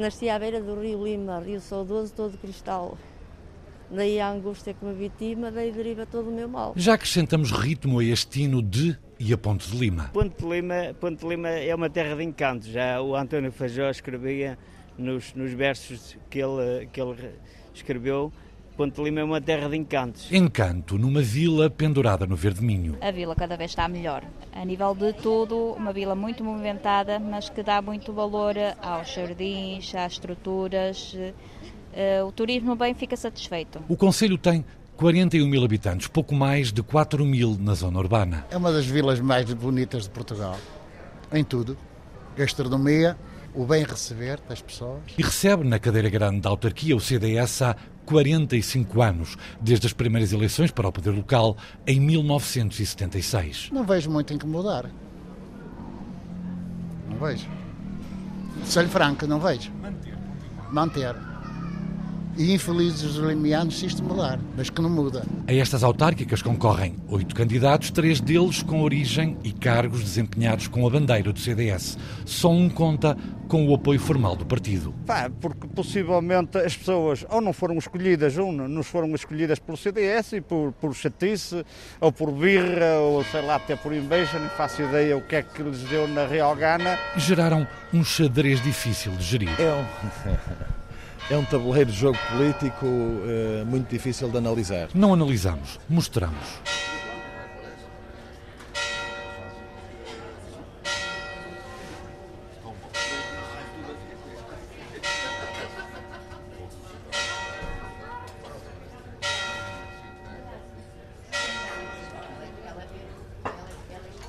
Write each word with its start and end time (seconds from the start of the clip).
Nasci 0.00 0.30
à 0.30 0.38
beira 0.38 0.62
do 0.62 0.80
Rio 0.80 1.04
Lima, 1.04 1.40
Rio 1.40 1.60
Saudoso, 1.60 2.14
todo 2.14 2.38
cristal. 2.38 2.96
Daí 3.90 4.18
a 4.18 4.30
angústia 4.30 4.72
que 4.72 4.82
me 4.82 4.94
vitima, 4.94 5.50
daí 5.50 5.70
deriva 5.70 6.06
todo 6.06 6.30
o 6.30 6.32
meu 6.32 6.48
mal. 6.48 6.72
Já 6.74 6.94
acrescentamos 6.94 7.50
ritmo 7.50 7.98
a 7.98 8.04
este 8.04 8.40
hino 8.40 8.62
de 8.62 8.96
e 9.18 9.30
a 9.30 9.36
Ponte 9.36 9.70
de 9.70 9.76
Lima. 9.76 10.08
Ponte 10.10 10.42
de 10.42 10.48
Lima, 10.48 10.94
Ponte 10.98 11.20
de 11.20 11.28
Lima 11.28 11.50
é 11.50 11.74
uma 11.74 11.90
terra 11.90 12.16
de 12.16 12.24
encanto. 12.24 12.66
Já 12.66 12.98
o 13.02 13.14
António 13.14 13.52
Fajó 13.52 13.90
escrevia 13.90 14.56
nos, 14.96 15.34
nos 15.34 15.52
versos 15.52 16.16
que 16.30 16.38
ele, 16.38 16.86
que 16.90 16.98
ele 16.98 17.34
escreveu 17.74 18.32
Ponte 18.76 18.96
de 18.96 19.02
Lima 19.02 19.20
é 19.20 19.24
uma 19.24 19.40
terra 19.40 19.68
de 19.68 19.76
encantos. 19.76 20.32
Encanto, 20.32 20.96
numa 20.98 21.20
vila 21.20 21.68
pendurada 21.68 22.26
no 22.26 22.34
Verde 22.36 22.62
Minho. 22.62 22.96
A 23.00 23.10
vila 23.10 23.34
cada 23.34 23.56
vez 23.56 23.72
está 23.72 23.86
melhor. 23.88 24.24
A 24.52 24.64
nível 24.64 24.94
de 24.94 25.12
tudo, 25.12 25.72
uma 25.72 25.92
vila 25.92 26.14
muito 26.14 26.42
movimentada, 26.42 27.18
mas 27.18 27.50
que 27.50 27.62
dá 27.62 27.82
muito 27.82 28.12
valor 28.12 28.54
aos 28.80 29.12
jardins, 29.12 29.94
às 29.94 30.12
estruturas. 30.12 31.16
Eh, 31.92 32.22
o 32.22 32.32
turismo 32.32 32.74
bem 32.76 32.94
fica 32.94 33.16
satisfeito. 33.16 33.82
O 33.88 33.96
Conselho 33.96 34.38
tem 34.38 34.64
41 34.96 35.46
mil 35.46 35.64
habitantes, 35.64 36.06
pouco 36.06 36.34
mais 36.34 36.72
de 36.72 36.82
4 36.82 37.24
mil 37.24 37.56
na 37.58 37.74
zona 37.74 37.98
urbana. 37.98 38.46
É 38.50 38.56
uma 38.56 38.72
das 38.72 38.86
vilas 38.86 39.18
mais 39.20 39.52
bonitas 39.52 40.04
de 40.04 40.10
Portugal, 40.10 40.56
em 41.32 41.42
tudo. 41.42 41.76
Gastronomia, 42.36 43.16
o 43.54 43.64
bem 43.64 43.82
receber 43.82 44.38
das 44.48 44.62
pessoas. 44.62 45.00
E 45.18 45.22
recebe 45.22 45.64
na 45.64 45.78
cadeira 45.78 46.08
grande 46.08 46.40
da 46.40 46.50
autarquia 46.50 46.94
o 46.94 47.00
CDS 47.00 47.62
há 47.62 47.76
45 48.10 49.00
anos, 49.00 49.38
desde 49.60 49.86
as 49.86 49.92
primeiras 49.92 50.32
eleições 50.32 50.72
para 50.72 50.88
o 50.88 50.92
poder 50.92 51.10
local 51.10 51.56
em 51.86 52.00
1976. 52.00 53.70
Não 53.70 53.84
vejo 53.84 54.10
muito 54.10 54.34
em 54.34 54.38
que 54.38 54.46
mudar. 54.46 54.90
Não 57.08 57.16
vejo. 57.18 57.46
Sou-lhe 58.64 58.88
franco, 58.88 59.28
não 59.28 59.38
vejo. 59.38 59.70
Manter. 59.80 60.18
Manter 60.72 61.29
e 62.40 62.54
infelizes 62.54 63.02
os 63.02 63.16
limianos 63.16 63.78
se 63.78 63.84
isto 63.84 64.02
mudar, 64.02 64.40
mas 64.56 64.70
que 64.70 64.80
não 64.80 64.88
muda. 64.88 65.22
A 65.46 65.52
estas 65.52 65.84
autárquicas 65.84 66.40
concorrem 66.40 66.96
oito 67.08 67.34
candidatos, 67.34 67.90
três 67.90 68.18
deles 68.18 68.62
com 68.62 68.80
origem 68.80 69.36
e 69.44 69.52
cargos 69.52 70.02
desempenhados 70.02 70.66
com 70.66 70.86
a 70.86 70.90
bandeira 70.90 71.34
do 71.34 71.38
CDS. 71.38 71.98
Só 72.24 72.50
um 72.50 72.70
conta 72.70 73.14
com 73.46 73.68
o 73.68 73.74
apoio 73.74 74.00
formal 74.00 74.36
do 74.36 74.46
partido. 74.46 74.94
Pá, 75.04 75.30
porque 75.38 75.68
possivelmente 75.68 76.56
as 76.56 76.74
pessoas 76.74 77.26
ou 77.28 77.42
não 77.42 77.52
foram 77.52 77.76
escolhidas, 77.76 78.38
ou 78.38 78.50
não 78.50 78.82
foram 78.82 79.14
escolhidas 79.14 79.58
pelo 79.58 79.76
CDS 79.76 80.32
e 80.32 80.40
por, 80.40 80.72
por 80.72 80.94
chatice, 80.94 81.62
ou 82.00 82.10
por 82.10 82.32
birra, 82.32 83.00
ou 83.00 83.22
sei 83.24 83.42
lá, 83.42 83.56
até 83.56 83.76
por 83.76 83.92
inveja, 83.92 84.38
não 84.38 84.48
faço 84.48 84.80
ideia 84.80 85.14
o 85.14 85.20
que 85.20 85.36
é 85.36 85.42
que 85.42 85.62
lhes 85.62 85.80
deu 85.90 86.08
na 86.08 86.26
Real 86.26 86.56
Gana. 86.56 86.98
Geraram 87.18 87.68
um 87.92 88.02
xadrez 88.02 88.62
difícil 88.62 89.12
de 89.12 89.24
gerir. 89.24 89.60
É 89.60 89.74
um... 89.74 90.69
é 91.30 91.36
um 91.36 91.44
tabuleiro 91.44 91.92
de 91.92 91.96
jogo 91.96 92.18
político 92.28 92.84
uh, 92.84 93.64
muito 93.64 93.88
difícil 93.88 94.28
de 94.28 94.36
analisar. 94.36 94.88
Não 94.92 95.14
analisamos, 95.14 95.78
mostramos. 95.88 96.60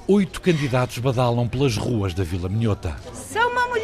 Oito 0.07 0.41
candidatos 0.41 0.97
badalam 0.97 1.47
pelas 1.47 1.77
ruas 1.77 2.13
da 2.13 2.23
Vila 2.23 2.49
Minhota 2.49 2.95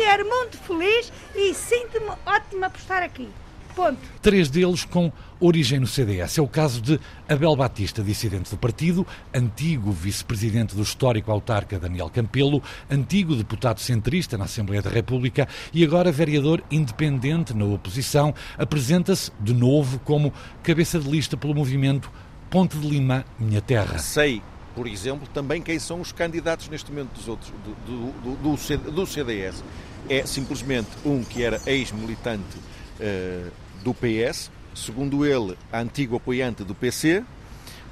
mulher 0.07 0.23
muito 0.23 0.57
feliz 0.59 1.11
e 1.35 1.53
sinto-me 1.53 2.11
ótima 2.25 2.69
por 2.69 2.79
estar 2.79 3.03
aqui. 3.03 3.27
Ponto. 3.75 3.99
Três 4.23 4.49
deles 4.49 4.85
com 4.85 5.11
origem 5.39 5.79
no 5.79 5.85
CDS. 5.85 6.39
É 6.39 6.41
o 6.41 6.47
caso 6.47 6.81
de 6.81 6.99
Abel 7.29 7.55
Batista, 7.55 8.01
dissidente 8.01 8.49
do 8.49 8.57
partido, 8.57 9.05
antigo 9.31 9.91
vice-presidente 9.91 10.75
do 10.75 10.81
histórico 10.81 11.31
autarca 11.31 11.77
Daniel 11.77 12.09
Campelo, 12.09 12.63
antigo 12.89 13.35
deputado 13.35 13.79
centrista 13.79 14.35
na 14.35 14.45
Assembleia 14.45 14.81
da 14.81 14.89
República 14.89 15.47
e 15.71 15.83
agora 15.83 16.11
vereador 16.11 16.63
independente 16.71 17.53
na 17.53 17.65
oposição, 17.65 18.33
apresenta-se 18.57 19.31
de 19.39 19.53
novo 19.53 19.99
como 19.99 20.33
cabeça 20.63 20.97
de 20.99 21.07
lista 21.07 21.37
pelo 21.37 21.53
movimento 21.53 22.09
Ponte 22.49 22.77
de 22.77 22.87
Lima, 22.87 23.25
Minha 23.37 23.61
Terra. 23.61 23.99
Sei 23.99 24.41
por 24.77 24.85
exemplo, 24.85 25.27
também 25.33 25.59
quem 25.59 25.79
são 25.79 25.99
os 25.99 26.11
candidatos 26.11 26.69
neste 26.69 26.91
momento 26.91 27.09
dos 27.09 27.27
outros, 27.27 27.51
do, 27.65 28.11
do, 28.11 28.55
do, 28.55 28.91
do 28.91 29.07
CDS. 29.07 29.63
É 30.07 30.23
simplesmente 30.23 30.89
um 31.03 31.23
que 31.23 31.41
era 31.41 31.59
ex-militante 31.65 32.59
uh, 32.99 33.51
do 33.83 33.91
PS, 33.91 34.51
segundo 34.75 35.25
ele, 35.25 35.57
antigo 35.73 36.15
apoiante 36.15 36.63
do 36.63 36.75
PC, 36.75 37.23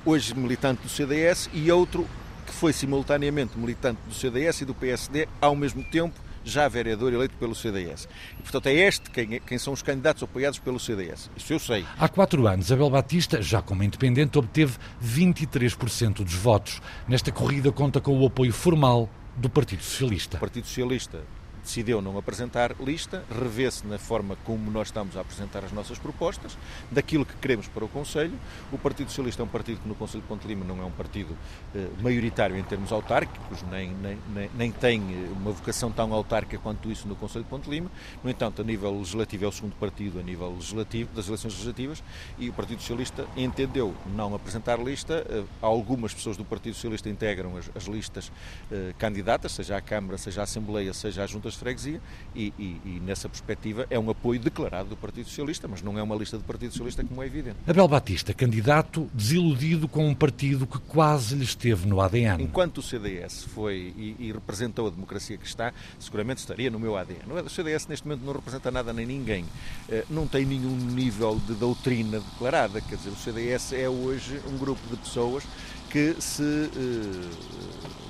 hoje 0.05 0.35
militante 0.35 0.83
do 0.83 0.87
CDS, 0.87 1.49
e 1.51 1.71
outro 1.71 2.07
que 2.45 2.53
foi 2.53 2.71
simultaneamente 2.71 3.57
militante 3.57 3.99
do 4.07 4.13
CDS 4.13 4.61
e 4.61 4.65
do 4.65 4.75
PSD 4.75 5.27
ao 5.41 5.55
mesmo 5.55 5.83
tempo 5.85 6.13
já 6.45 6.67
vereador 6.67 7.11
eleito 7.11 7.35
pelo 7.37 7.55
CDS. 7.55 8.07
E, 8.39 8.41
portanto, 8.43 8.67
é 8.67 8.73
este 8.73 9.09
quem, 9.09 9.39
quem 9.41 9.57
são 9.57 9.73
os 9.73 9.81
candidatos 9.81 10.23
apoiados 10.23 10.59
pelo 10.59 10.79
CDS. 10.79 11.29
Isso 11.35 11.51
eu 11.51 11.59
sei. 11.59 11.85
Há 11.97 12.07
quatro 12.07 12.47
anos, 12.47 12.71
Abel 12.71 12.89
Batista, 12.89 13.41
já 13.41 13.61
como 13.61 13.83
independente, 13.83 14.37
obteve 14.37 14.77
23% 15.03 16.23
dos 16.23 16.35
votos. 16.35 16.81
Nesta 17.07 17.31
corrida 17.31 17.71
conta 17.71 17.99
com 17.99 18.17
o 18.17 18.25
apoio 18.25 18.53
formal 18.53 19.09
do 19.35 19.49
Partido 19.49 19.83
Socialista. 19.83 20.37
O 20.37 20.39
Partido 20.39 20.67
Socialista 20.67 21.21
decidiu 21.65 22.01
não 22.01 22.17
apresentar 22.17 22.75
lista, 22.79 23.23
revê-se 23.29 23.85
na 23.85 23.97
forma 23.97 24.37
como 24.45 24.71
nós 24.71 24.87
estamos 24.87 25.17
a 25.17 25.21
apresentar 25.21 25.65
as 25.65 25.71
nossas 25.71 25.97
propostas, 25.97 26.57
daquilo 26.91 27.25
que 27.25 27.35
queremos 27.35 27.67
para 27.67 27.83
o 27.83 27.89
Conselho. 27.89 28.33
O 28.71 28.77
Partido 28.77 29.09
Socialista 29.09 29.41
é 29.41 29.45
um 29.45 29.49
partido 29.49 29.81
que 29.81 29.87
no 29.87 29.95
Conselho 29.95 30.21
de 30.21 30.27
Ponte 30.27 30.47
Lima 30.47 30.63
não 30.63 30.81
é 30.81 30.85
um 30.85 30.91
partido 30.91 31.35
eh, 31.73 31.87
maioritário 32.01 32.55
em 32.55 32.63
termos 32.63 32.91
autárquicos, 32.91 33.63
nem, 33.63 33.89
nem, 33.95 34.17
nem, 34.33 34.49
nem, 34.55 34.71
tem 34.71 35.01
eh, 35.01 35.31
uma 35.31 35.51
vocação 35.51 35.91
tão 35.91 36.13
autárquica 36.13 36.61
quanto 36.61 36.89
isso 36.91 37.07
no 37.07 37.15
Conselho 37.15 37.43
de 37.43 37.49
Ponte 37.49 37.69
Lima. 37.69 37.91
No 38.23 38.29
entanto, 38.29 38.61
a 38.61 38.65
nível 38.65 38.97
legislativo 38.97 39.45
é 39.45 39.47
o 39.47 39.51
segundo 39.51 39.75
partido 39.75 40.19
a 40.19 40.23
nível 40.23 40.51
legislativo, 40.53 41.09
das 41.15 41.27
eleições 41.27 41.53
legislativas, 41.53 42.03
e 42.37 42.49
o 42.49 42.53
Partido 42.53 42.79
Socialista 42.79 43.25
entendeu 43.35 43.95
não 44.15 44.35
apresentar 44.35 44.79
lista. 44.79 45.25
Eh, 45.27 45.43
algumas 45.61 46.13
pessoas 46.13 46.37
do 46.37 46.45
Partido 46.45 46.75
Socialista 46.75 47.09
integram 47.09 47.57
as, 47.57 47.69
as 47.75 47.83
listas 47.85 48.31
eh, 48.71 48.93
candidatas, 48.97 49.51
seja 49.51 49.77
à 49.77 49.81
Câmara, 49.81 50.17
seja 50.17 50.41
à 50.41 50.43
Assembleia, 50.43 50.93
seja 50.93 51.23
às 51.23 51.31
juntas 51.31 51.54
de 51.55 51.59
freguesia 51.59 52.01
e, 52.35 52.53
e, 52.59 52.81
e, 52.85 53.01
nessa 53.03 53.27
perspectiva 53.27 53.87
é 53.89 53.97
um 53.97 54.09
apoio 54.09 54.39
declarado 54.39 54.89
do 54.89 54.97
Partido 54.97 55.27
Socialista, 55.27 55.67
mas 55.67 55.81
não 55.81 55.97
é 55.97 56.03
uma 56.03 56.15
lista 56.15 56.37
do 56.37 56.43
Partido 56.43 56.71
Socialista 56.71 57.03
como 57.03 57.23
é 57.23 57.25
evidente. 57.25 57.57
Abel 57.67 57.87
Batista, 57.87 58.33
candidato 58.33 59.09
desiludido 59.13 59.87
com 59.87 60.07
um 60.07 60.13
partido 60.13 60.67
que 60.67 60.79
quase 60.79 61.35
lhe 61.35 61.43
esteve 61.43 61.87
no 61.87 62.01
ADN. 62.01 62.43
Enquanto 62.43 62.79
o 62.79 62.81
CDS 62.81 63.43
foi 63.45 63.93
e, 63.97 64.15
e 64.19 64.31
representou 64.31 64.87
a 64.87 64.89
democracia 64.89 65.37
que 65.37 65.45
está, 65.45 65.73
seguramente 65.99 66.39
estaria 66.39 66.69
no 66.69 66.79
meu 66.79 66.97
ADN. 66.97 67.45
O 67.45 67.49
CDS 67.49 67.87
neste 67.87 68.07
momento 68.07 68.25
não 68.25 68.33
representa 68.33 68.69
nada 68.69 68.93
nem 68.93 69.05
ninguém, 69.05 69.45
eh, 69.89 70.05
não 70.09 70.27
tem 70.27 70.45
nenhum 70.45 70.75
nível 70.75 71.41
de 71.47 71.53
doutrina 71.53 72.19
declarada, 72.19 72.81
quer 72.81 72.95
dizer, 72.95 73.09
o 73.09 73.15
CDS 73.15 73.73
é 73.73 73.89
hoje 73.89 74.41
um 74.47 74.57
grupo 74.57 74.81
de 74.89 74.97
pessoas 74.97 75.43
que 75.89 76.15
se 76.19 76.43
eh, 76.43 77.29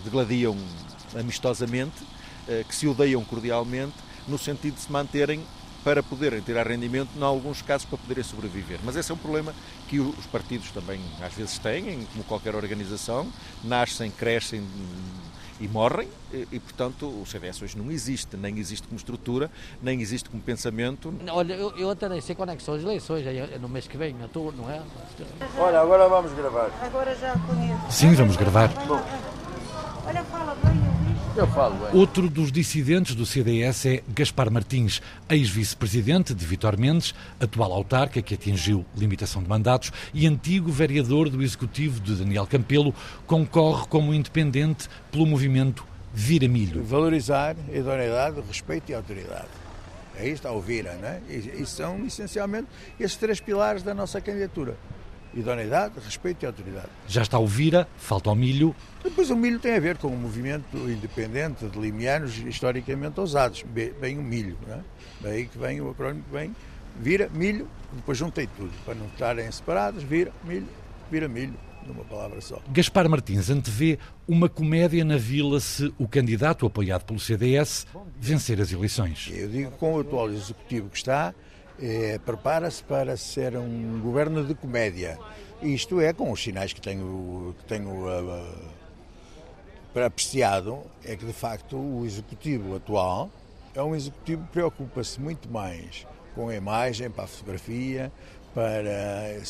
degladiam 0.03 0.57
amistosamente 1.15 2.14
que 2.67 2.75
se 2.75 2.87
odeiam 2.87 3.23
cordialmente, 3.23 3.95
no 4.27 4.37
sentido 4.37 4.75
de 4.75 4.81
se 4.81 4.91
manterem 4.91 5.43
para 5.83 6.01
poderem 6.01 6.41
tirar 6.41 6.67
rendimento, 6.67 7.09
em 7.15 7.21
alguns 7.21 7.61
casos 7.61 7.85
para 7.85 7.99
poderem 7.99 8.23
sobreviver. 8.23 8.79
Mas 8.83 8.95
esse 8.95 9.11
é 9.11 9.13
um 9.13 9.17
problema 9.17 9.53
que 9.87 9.99
os 9.99 10.25
partidos 10.25 10.71
também 10.71 10.99
às 11.21 11.33
vezes 11.33 11.59
têm, 11.59 12.07
como 12.11 12.23
qualquer 12.23 12.55
organização, 12.55 13.27
nascem, 13.63 14.09
crescem 14.09 14.67
e 15.59 15.67
morrem, 15.67 16.09
e, 16.33 16.59
portanto 16.59 17.05
o 17.05 17.23
CDS 17.25 17.61
hoje 17.61 17.77
não 17.77 17.91
existe, 17.91 18.35
nem 18.35 18.57
existe 18.57 18.87
como 18.87 18.97
estrutura, 18.97 19.49
nem 19.79 20.01
existe 20.01 20.27
como 20.27 20.41
pensamento. 20.41 21.13
Olha, 21.29 21.53
eu, 21.53 21.77
eu 21.77 21.89
até 21.91 22.09
nem 22.09 22.19
sei 22.19 22.33
quando 22.33 22.49
é 22.49 22.55
que 22.55 22.63
são 22.63 22.73
as 22.73 22.81
eleições, 22.81 23.25
é 23.25 23.57
no 23.59 23.69
mês 23.69 23.87
que 23.87 23.95
vem, 23.95 24.15
na 24.15 24.27
tour, 24.27 24.53
não 24.57 24.69
é? 24.69 24.81
Olha, 25.57 25.79
agora 25.79 26.09
vamos 26.09 26.33
gravar. 26.33 26.71
Agora 26.81 27.15
já 27.15 27.37
conheço. 27.47 27.91
Sim, 27.91 28.15
vamos 28.15 28.35
gravar. 28.35 28.69
Bom. 28.87 29.01
Olha, 30.07 30.23
fala 30.25 30.57
bem. 30.63 30.74
Eu 31.35 31.47
falo 31.47 31.75
bem. 31.75 31.99
Outro 31.99 32.29
dos 32.29 32.49
dissidentes 32.49 33.13
do 33.13 33.25
CDS 33.25 33.85
é 33.85 34.03
Gaspar 34.07 34.49
Martins, 34.49 35.01
ex-vice-presidente 35.29 36.33
de 36.33 36.45
Vitor 36.45 36.79
Mendes, 36.79 37.13
atual 37.41 37.73
autarca 37.73 38.21
que 38.21 38.35
atingiu 38.35 38.85
limitação 38.95 39.43
de 39.43 39.49
mandatos 39.49 39.91
e 40.13 40.25
antigo 40.25 40.71
vereador 40.71 41.29
do 41.29 41.43
executivo 41.43 41.99
de 41.99 42.15
Daniel 42.15 42.47
Campelo, 42.47 42.95
concorre 43.27 43.85
como 43.87 44.13
independente 44.13 44.87
pelo 45.11 45.25
movimento 45.25 45.85
Vira 46.13 46.47
Milho. 46.47 46.81
Valorizar 46.85 47.57
a 47.69 47.77
idoneidade, 47.77 48.39
respeito 48.47 48.89
e 48.91 48.95
autoridade. 48.95 49.49
Aí 50.17 50.29
está 50.29 50.53
o 50.53 50.61
Vira, 50.61 50.93
não 51.01 51.09
é? 51.09 51.19
E, 51.29 51.61
e 51.61 51.65
são 51.65 52.05
essencialmente 52.05 52.67
esses 52.97 53.17
três 53.17 53.41
pilares 53.41 53.83
da 53.83 53.93
nossa 53.93 54.21
candidatura. 54.21 54.77
Idoneidade, 55.35 55.95
respeito 56.03 56.43
e 56.43 56.45
autoridade. 56.45 56.87
Já 57.07 57.21
está 57.21 57.37
o 57.37 57.45
Vira, 57.45 57.87
falta 57.97 58.29
o 58.31 58.35
milho. 58.35 58.75
Depois 59.03 59.29
o 59.29 59.35
milho 59.35 59.59
tem 59.59 59.75
a 59.75 59.79
ver 59.79 59.97
com 59.97 60.07
o 60.07 60.17
movimento 60.17 60.77
independente 60.89 61.67
de 61.67 61.79
limianos 61.79 62.37
historicamente 62.37 63.19
ousados, 63.19 63.63
bem 63.99 64.17
o 64.17 64.23
milho, 64.23 64.57
não 64.65 64.75
é? 64.75 64.79
Daí 65.21 65.45
que 65.47 65.57
vem 65.57 65.81
o 65.81 65.89
acrónimo 65.89 66.23
que 66.23 66.31
vem, 66.31 66.55
vira, 66.99 67.29
milho, 67.33 67.67
depois 67.93 68.17
juntei 68.17 68.47
tudo, 68.55 68.71
para 68.85 68.95
não 68.95 69.07
estarem 69.07 69.51
separados, 69.51 70.03
vira, 70.03 70.31
milho, 70.43 70.67
vira 71.11 71.27
milho 71.27 71.53
numa 71.85 72.03
palavra 72.03 72.41
só. 72.41 72.59
Gaspar 72.69 73.07
Martins 73.07 73.49
antevê 73.49 73.99
uma 74.27 74.49
comédia 74.49 75.05
na 75.05 75.17
vila 75.17 75.59
se 75.59 75.93
o 75.97 76.07
candidato 76.07 76.65
apoiado 76.65 77.03
pelo 77.03 77.19
CDS 77.19 77.85
vencer 78.19 78.59
as 78.59 78.71
eleições. 78.71 79.29
Eu 79.31 79.47
digo 79.49 79.71
com 79.71 79.93
o 79.93 79.99
atual 79.99 80.31
executivo 80.31 80.89
que 80.89 80.97
está, 80.97 81.33
é, 81.81 82.17
prepara-se 82.19 82.83
para 82.83 83.17
ser 83.17 83.57
um 83.57 83.99
governo 84.01 84.43
de 84.43 84.53
comédia. 84.55 85.17
Isto 85.61 85.99
é, 86.01 86.13
com 86.13 86.31
os 86.31 86.41
sinais 86.41 86.73
que 86.73 86.81
tenho, 86.81 87.55
que 87.59 87.65
tenho 87.65 87.89
uh, 87.89 88.61
apreciado, 90.05 90.79
é 91.03 91.15
que 91.15 91.25
de 91.25 91.33
facto 91.33 91.77
o 91.77 92.05
executivo 92.05 92.75
atual 92.75 93.29
é 93.73 93.81
um 93.81 93.95
executivo 93.95 94.43
que 94.43 94.51
preocupa-se 94.51 95.19
muito 95.19 95.49
mais 95.49 96.05
com 96.33 96.49
a 96.49 96.55
imagem, 96.55 97.09
para 97.09 97.23
a 97.23 97.27
fotografia, 97.27 98.11
para, 98.53 99.41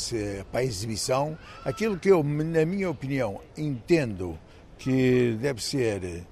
para 0.51 0.59
a 0.61 0.63
exibição. 0.63 1.37
Aquilo 1.63 1.97
que 1.97 2.09
eu, 2.09 2.23
na 2.23 2.65
minha 2.65 2.89
opinião, 2.89 3.41
entendo 3.57 4.37
que 4.77 5.37
deve 5.39 5.63
ser 5.63 6.25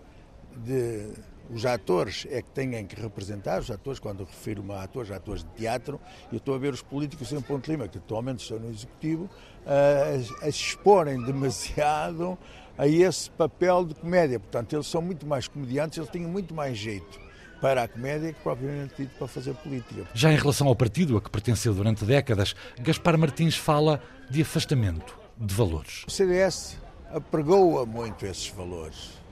de 0.58 1.10
os 1.50 1.66
atores 1.66 2.26
é 2.30 2.42
que 2.42 2.50
têm 2.52 2.86
que 2.86 3.00
representar, 3.00 3.60
os 3.60 3.70
atores, 3.70 4.00
quando 4.00 4.24
refiro-me 4.24 4.74
a 4.74 4.84
atores, 4.84 5.12
atores 5.12 5.44
de 5.44 5.50
teatro, 5.52 6.00
eu 6.32 6.38
estou 6.38 6.56
a 6.56 6.58
ver 6.58 6.74
os 6.74 6.82
políticos 6.82 7.32
em 7.32 7.42
Ponte 7.42 7.70
Lima, 7.70 7.88
que 7.88 7.98
atualmente 7.98 8.42
estão 8.42 8.60
no 8.60 8.70
Executivo, 8.70 9.30
a, 9.66 10.46
a 10.48 10.52
se 10.52 10.58
exporem 10.60 11.22
demasiado 11.24 12.38
a 12.78 12.88
esse 12.88 13.30
papel 13.32 13.86
de 13.86 13.96
comédia. 13.96 14.40
Portanto, 14.40 14.74
eles 14.74 14.88
são 14.88 15.02
muito 15.02 15.26
mais 15.26 15.48
comediantes, 15.48 15.98
eles 15.98 16.10
têm 16.10 16.22
muito 16.22 16.54
mais 16.54 16.78
jeito 16.78 17.22
para 17.62 17.84
a 17.84 17.88
comédia 17.88 18.34
que 18.34 18.42
propriamente 18.42 18.94
dito 18.98 19.16
para 19.18 19.28
fazer 19.28 19.54
política. 19.56 20.06
Já 20.14 20.32
em 20.34 20.36
relação 20.36 20.68
ao 20.68 20.76
partido 20.76 21.16
a 21.16 21.22
que 21.22 21.30
pertenceu 21.30 21.74
durante 21.74 22.04
décadas, 22.04 22.56
Gaspar 22.82 23.18
Martins 23.18 23.56
fala 23.56 24.02
de 24.30 24.42
afastamento 24.42 25.18
de 25.38 25.54
valores. 25.54 26.04
O 26.06 26.12
CDS 26.12 26.78
apregoa 27.10 27.86
muito 27.86 28.26
esses 28.26 28.50
valores. 28.50 29.23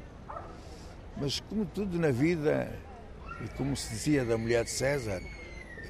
Mas 1.21 1.39
como 1.39 1.63
tudo 1.67 1.99
na 1.99 2.09
vida, 2.09 2.67
e 3.45 3.47
como 3.49 3.77
se 3.77 3.89
dizia 3.89 4.25
da 4.25 4.39
mulher 4.39 4.63
de 4.63 4.71
César, 4.71 5.21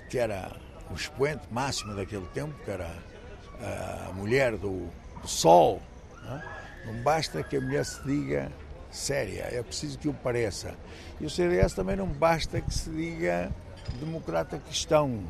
que 0.10 0.18
era 0.18 0.52
o 0.90 0.94
expoente 0.94 1.44
máximo 1.50 1.96
daquele 1.96 2.26
tempo, 2.34 2.54
que 2.66 2.70
era 2.70 2.94
a 4.10 4.12
mulher 4.12 4.58
do, 4.58 4.90
do 5.22 5.28
sol, 5.30 5.82
não, 6.22 6.36
é? 6.36 6.44
não 6.86 6.94
basta 7.02 7.42
que 7.44 7.56
a 7.56 7.62
mulher 7.62 7.86
se 7.86 8.04
diga 8.04 8.52
séria, 8.92 9.48
é 9.50 9.64
preciso 9.64 9.98
que 9.98 10.10
o 10.10 10.14
pareça. 10.14 10.76
E 11.18 11.26
o 11.26 11.30
CDS 11.30 11.72
também 11.72 11.96
não 11.96 12.08
basta 12.08 12.60
que 12.60 12.74
se 12.74 12.90
diga 12.90 13.50
democrata 14.02 14.60
cristão. 14.60 15.24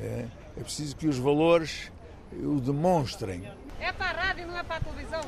É, 0.00 0.24
é 0.56 0.62
preciso 0.62 0.96
que 0.96 1.06
os 1.06 1.18
valores 1.18 1.92
o 2.32 2.58
demonstrem. 2.58 3.46
É 3.78 3.92
para 3.92 4.18
a 4.18 4.26
rádio, 4.28 4.46
não 4.46 4.56
é 4.56 4.62
para 4.62 4.76
a 4.76 4.80
televisão. 4.80 5.20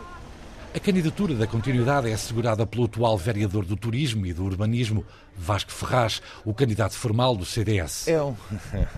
A 0.75 0.81
candidatura 0.81 1.35
da 1.35 1.47
continuidade 1.47 2.09
é 2.09 2.15
assegurada 2.15 2.67
pelo 2.67 2.85
atual 2.85 3.19
vereador 3.19 3.67
do 3.67 3.77
Turismo 3.77 4.25
e 4.25 4.33
do 4.33 4.43
Urbanismo, 4.43 5.05
Vasco 5.37 5.71
Ferraz, 5.71 6.23
o 6.47 6.55
candidato 6.55 6.95
formal 6.95 7.37
do 7.37 7.45
CDS. 7.45 8.09
É 8.09 8.23
um, 8.23 8.35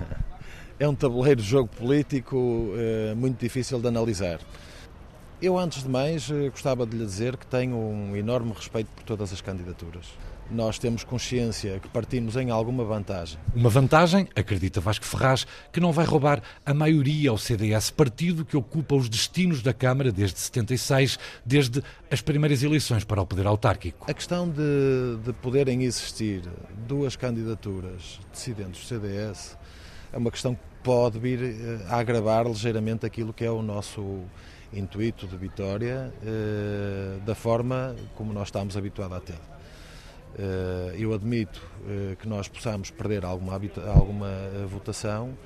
é 0.78 0.88
um 0.88 0.94
tabuleiro 0.94 1.42
de 1.42 1.48
jogo 1.48 1.68
político 1.68 2.72
é, 2.76 3.14
muito 3.16 3.40
difícil 3.40 3.80
de 3.80 3.88
analisar. 3.88 4.38
Eu, 5.42 5.58
antes 5.58 5.82
de 5.82 5.88
mais, 5.88 6.30
eh, 6.30 6.48
gostava 6.48 6.86
de 6.86 6.96
lhe 6.96 7.04
dizer 7.04 7.36
que 7.36 7.46
tenho 7.46 7.76
um 7.76 8.16
enorme 8.16 8.52
respeito 8.52 8.88
por 8.94 9.02
todas 9.02 9.32
as 9.32 9.40
candidaturas. 9.40 10.06
Nós 10.50 10.78
temos 10.78 11.04
consciência 11.04 11.80
que 11.80 11.88
partimos 11.88 12.36
em 12.36 12.50
alguma 12.50 12.84
vantagem. 12.84 13.38
Uma 13.54 13.70
vantagem, 13.70 14.28
acredita 14.36 14.80
Vasco 14.80 15.04
Ferraz, 15.04 15.46
que 15.72 15.80
não 15.80 15.92
vai 15.92 16.04
roubar 16.04 16.42
a 16.64 16.74
maioria 16.74 17.30
ao 17.30 17.38
CDS, 17.38 17.90
partido 17.90 18.44
que 18.44 18.56
ocupa 18.56 18.94
os 18.94 19.08
destinos 19.08 19.62
da 19.62 19.72
Câmara 19.72 20.12
desde 20.12 20.38
76, 20.38 21.18
desde 21.44 21.82
as 22.10 22.20
primeiras 22.20 22.62
eleições 22.62 23.04
para 23.04 23.20
o 23.22 23.26
poder 23.26 23.46
autárquico. 23.46 24.10
A 24.10 24.14
questão 24.14 24.48
de, 24.48 25.18
de 25.24 25.32
poderem 25.32 25.82
existir 25.82 26.42
duas 26.86 27.16
candidaturas 27.16 28.20
dissidentes 28.32 28.82
do 28.82 28.86
CDS 28.86 29.56
é 30.12 30.18
uma 30.18 30.30
questão 30.30 30.54
que 30.54 30.60
pode 30.82 31.18
vir 31.18 31.42
eh, 31.42 31.86
a 31.88 31.96
agravar 31.96 32.46
ligeiramente 32.46 33.06
aquilo 33.06 33.32
que 33.32 33.44
é 33.44 33.50
o 33.50 33.62
nosso 33.62 34.20
intuito 34.72 35.26
de 35.26 35.36
vitória 35.36 36.12
eh, 36.24 37.18
da 37.24 37.34
forma 37.34 37.96
como 38.14 38.32
nós 38.32 38.48
estamos 38.48 38.76
habituados 38.76 39.16
a 39.16 39.20
ter. 39.20 39.53
Eh, 40.38 40.96
eu 40.98 41.12
admito 41.14 41.60
eh, 41.86 42.16
que 42.18 42.28
nós 42.28 42.48
possamos 42.48 42.90
perder 42.90 43.24
alguma, 43.24 43.54
alguma 43.94 44.28
votação, 44.66 45.36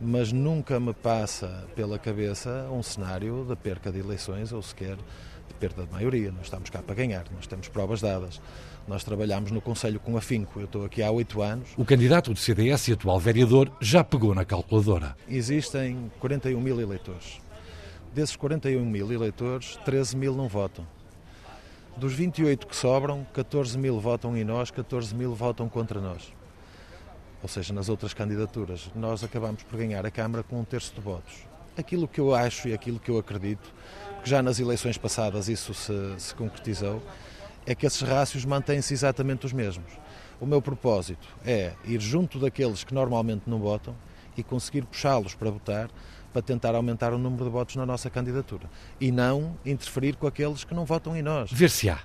mas 0.00 0.32
nunca 0.32 0.78
me 0.78 0.92
passa 0.92 1.64
pela 1.74 1.98
cabeça 1.98 2.68
um 2.70 2.82
cenário 2.82 3.46
de 3.48 3.56
perca 3.56 3.90
de 3.90 3.98
eleições 3.98 4.52
ou 4.52 4.60
sequer 4.60 4.96
de 4.96 5.54
perda 5.58 5.84
de 5.84 5.92
maioria. 5.92 6.30
Nós 6.30 6.44
estamos 6.44 6.68
cá 6.68 6.82
para 6.82 6.94
ganhar, 6.94 7.24
nós 7.34 7.46
temos 7.46 7.68
provas 7.68 8.00
dadas. 8.00 8.40
Nós 8.86 9.02
trabalhamos 9.02 9.50
no 9.50 9.60
Conselho 9.60 9.98
com 9.98 10.16
afinco. 10.16 10.60
Eu 10.60 10.66
estou 10.66 10.84
aqui 10.84 11.02
há 11.02 11.10
oito 11.10 11.42
anos. 11.42 11.70
O 11.76 11.84
candidato 11.84 12.32
do 12.32 12.38
CDS 12.38 12.88
e 12.88 12.92
atual 12.92 13.18
vereador 13.18 13.70
já 13.80 14.04
pegou 14.04 14.34
na 14.34 14.44
calculadora. 14.44 15.16
Existem 15.28 16.10
41 16.20 16.60
mil 16.60 16.80
eleitores. 16.80 17.40
Desses 18.14 18.36
41 18.36 18.84
mil 18.84 19.12
eleitores, 19.12 19.76
13 19.84 20.16
mil 20.16 20.34
não 20.34 20.48
votam. 20.48 20.86
Dos 21.96 22.12
28 22.12 22.66
que 22.66 22.76
sobram, 22.76 23.26
14 23.32 23.78
mil 23.78 23.98
votam 23.98 24.36
em 24.36 24.44
nós, 24.44 24.70
14 24.70 25.14
mil 25.14 25.34
votam 25.34 25.66
contra 25.66 25.98
nós. 25.98 26.30
Ou 27.42 27.48
seja, 27.48 27.72
nas 27.72 27.88
outras 27.88 28.12
candidaturas. 28.12 28.90
Nós 28.94 29.24
acabamos 29.24 29.62
por 29.62 29.78
ganhar 29.78 30.04
a 30.04 30.10
Câmara 30.10 30.42
com 30.42 30.60
um 30.60 30.64
terço 30.64 30.94
de 30.94 31.00
votos. 31.00 31.32
Aquilo 31.74 32.06
que 32.06 32.20
eu 32.20 32.34
acho 32.34 32.68
e 32.68 32.74
aquilo 32.74 33.00
que 33.00 33.10
eu 33.10 33.16
acredito, 33.16 33.72
que 34.22 34.28
já 34.28 34.42
nas 34.42 34.60
eleições 34.60 34.98
passadas 34.98 35.48
isso 35.48 35.72
se, 35.72 35.94
se 36.18 36.34
concretizou, 36.34 37.00
é 37.64 37.74
que 37.74 37.86
esses 37.86 38.02
rácios 38.02 38.44
mantêm-se 38.44 38.92
exatamente 38.92 39.46
os 39.46 39.54
mesmos. 39.54 39.90
O 40.38 40.44
meu 40.44 40.60
propósito 40.60 41.26
é 41.46 41.72
ir 41.82 42.00
junto 42.00 42.38
daqueles 42.38 42.84
que 42.84 42.92
normalmente 42.92 43.44
não 43.46 43.58
votam 43.58 43.94
e 44.36 44.42
conseguir 44.42 44.82
puxá-los 44.82 45.34
para 45.34 45.50
votar 45.50 45.90
para 46.32 46.42
tentar 46.42 46.74
aumentar 46.74 47.14
o 47.14 47.18
número 47.18 47.44
de 47.44 47.50
votos 47.50 47.76
na 47.76 47.86
nossa 47.86 48.10
candidatura 48.10 48.68
e 49.00 49.10
não 49.10 49.56
interferir 49.64 50.16
com 50.16 50.26
aqueles 50.26 50.64
que 50.64 50.74
não 50.74 50.84
votam 50.84 51.16
em 51.16 51.22
nós. 51.22 51.50
Ver 51.50 51.70
se 51.70 51.88
há. 51.88 51.98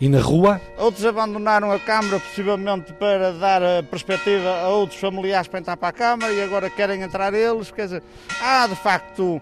E 0.00 0.08
na 0.08 0.20
rua? 0.20 0.60
Outros 0.78 1.04
abandonaram 1.04 1.70
a 1.72 1.78
Câmara, 1.78 2.18
possivelmente 2.20 2.92
para 2.94 3.32
dar 3.32 3.62
a 3.62 3.82
perspectiva 3.82 4.48
a 4.60 4.68
outros 4.68 4.98
familiares 4.98 5.46
para 5.46 5.58
entrar 5.58 5.76
para 5.76 5.88
a 5.88 5.92
Câmara 5.92 6.32
e 6.32 6.42
agora 6.42 6.70
querem 6.70 7.02
entrar 7.02 7.34
eles. 7.34 7.70
Quer 7.70 7.84
dizer, 7.84 8.02
há 8.40 8.66
de 8.66 8.76
facto 8.76 9.40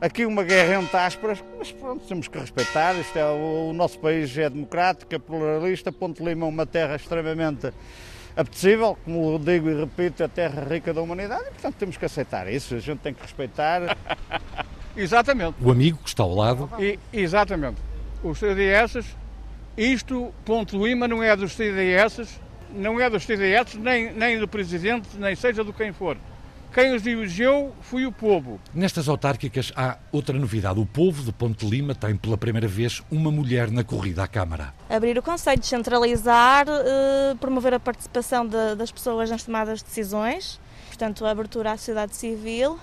aqui 0.00 0.26
uma 0.26 0.42
guerra 0.42 0.80
entre 0.80 0.96
aspas, 0.96 1.44
mas 1.58 1.70
pronto, 1.70 2.04
temos 2.06 2.26
que 2.26 2.38
respeitar. 2.38 2.94
Isto 2.94 3.16
é, 3.16 3.24
o, 3.24 3.70
o 3.70 3.72
nosso 3.72 4.00
país 4.00 4.36
é 4.36 4.50
democrático, 4.50 5.12
é 5.14 5.18
pluralista. 5.18 5.90
Ponte 5.90 6.24
Lima 6.24 6.46
é 6.46 6.48
uma 6.48 6.66
terra 6.66 6.94
extremamente 6.96 7.72
apetecível, 8.36 8.98
como 9.04 9.38
digo 9.38 9.70
e 9.70 9.74
repito, 9.74 10.22
a 10.22 10.28
terra 10.28 10.62
rica 10.64 10.92
da 10.92 11.00
humanidade 11.00 11.44
e, 11.48 11.50
portanto, 11.50 11.76
temos 11.76 11.96
que 11.96 12.04
aceitar 12.04 12.52
isso, 12.52 12.74
a 12.74 12.78
gente 12.78 12.98
tem 12.98 13.14
que 13.14 13.22
respeitar. 13.22 13.96
exatamente. 14.94 15.56
O 15.60 15.70
amigo 15.70 15.98
que 15.98 16.08
está 16.08 16.22
ao 16.22 16.34
lado. 16.34 16.70
E, 16.78 16.98
exatamente. 17.12 17.80
Os 18.22 18.38
CDS, 18.38 19.16
isto, 19.76 20.32
ponto 20.44 20.84
Lima, 20.84 21.08
não 21.08 21.22
é 21.22 21.34
dos 21.34 21.54
CDS, 21.54 22.38
não 22.70 23.00
é 23.00 23.08
dos 23.08 23.24
CDS, 23.24 23.74
nem, 23.74 24.12
nem 24.12 24.38
do 24.38 24.46
Presidente, 24.46 25.08
nem 25.16 25.34
seja 25.34 25.64
do 25.64 25.72
quem 25.72 25.92
for. 25.92 26.18
Quem 26.76 26.94
os 26.94 27.06
elegeu 27.06 27.72
foi 27.80 28.04
o 28.04 28.12
povo. 28.12 28.60
Nestas 28.74 29.08
autárquicas 29.08 29.72
há 29.74 29.96
outra 30.12 30.38
novidade. 30.38 30.78
O 30.78 30.84
povo 30.84 31.22
de 31.22 31.32
Ponte 31.32 31.64
Lima 31.64 31.94
tem 31.94 32.14
pela 32.14 32.36
primeira 32.36 32.68
vez 32.68 33.02
uma 33.10 33.30
mulher 33.30 33.70
na 33.70 33.82
corrida 33.82 34.22
à 34.22 34.28
Câmara. 34.28 34.74
Abrir 34.90 35.16
o 35.16 35.22
Conselho, 35.22 35.58
descentralizar, 35.58 36.66
eh, 36.68 37.34
promover 37.40 37.72
a 37.72 37.80
participação 37.80 38.46
de, 38.46 38.74
das 38.74 38.92
pessoas 38.92 39.30
nas 39.30 39.42
tomadas 39.42 39.78
de 39.78 39.86
decisões, 39.86 40.60
portanto, 40.88 41.24
a 41.24 41.30
abertura 41.30 41.72
à 41.72 41.78
sociedade 41.78 42.14
civil 42.14 42.78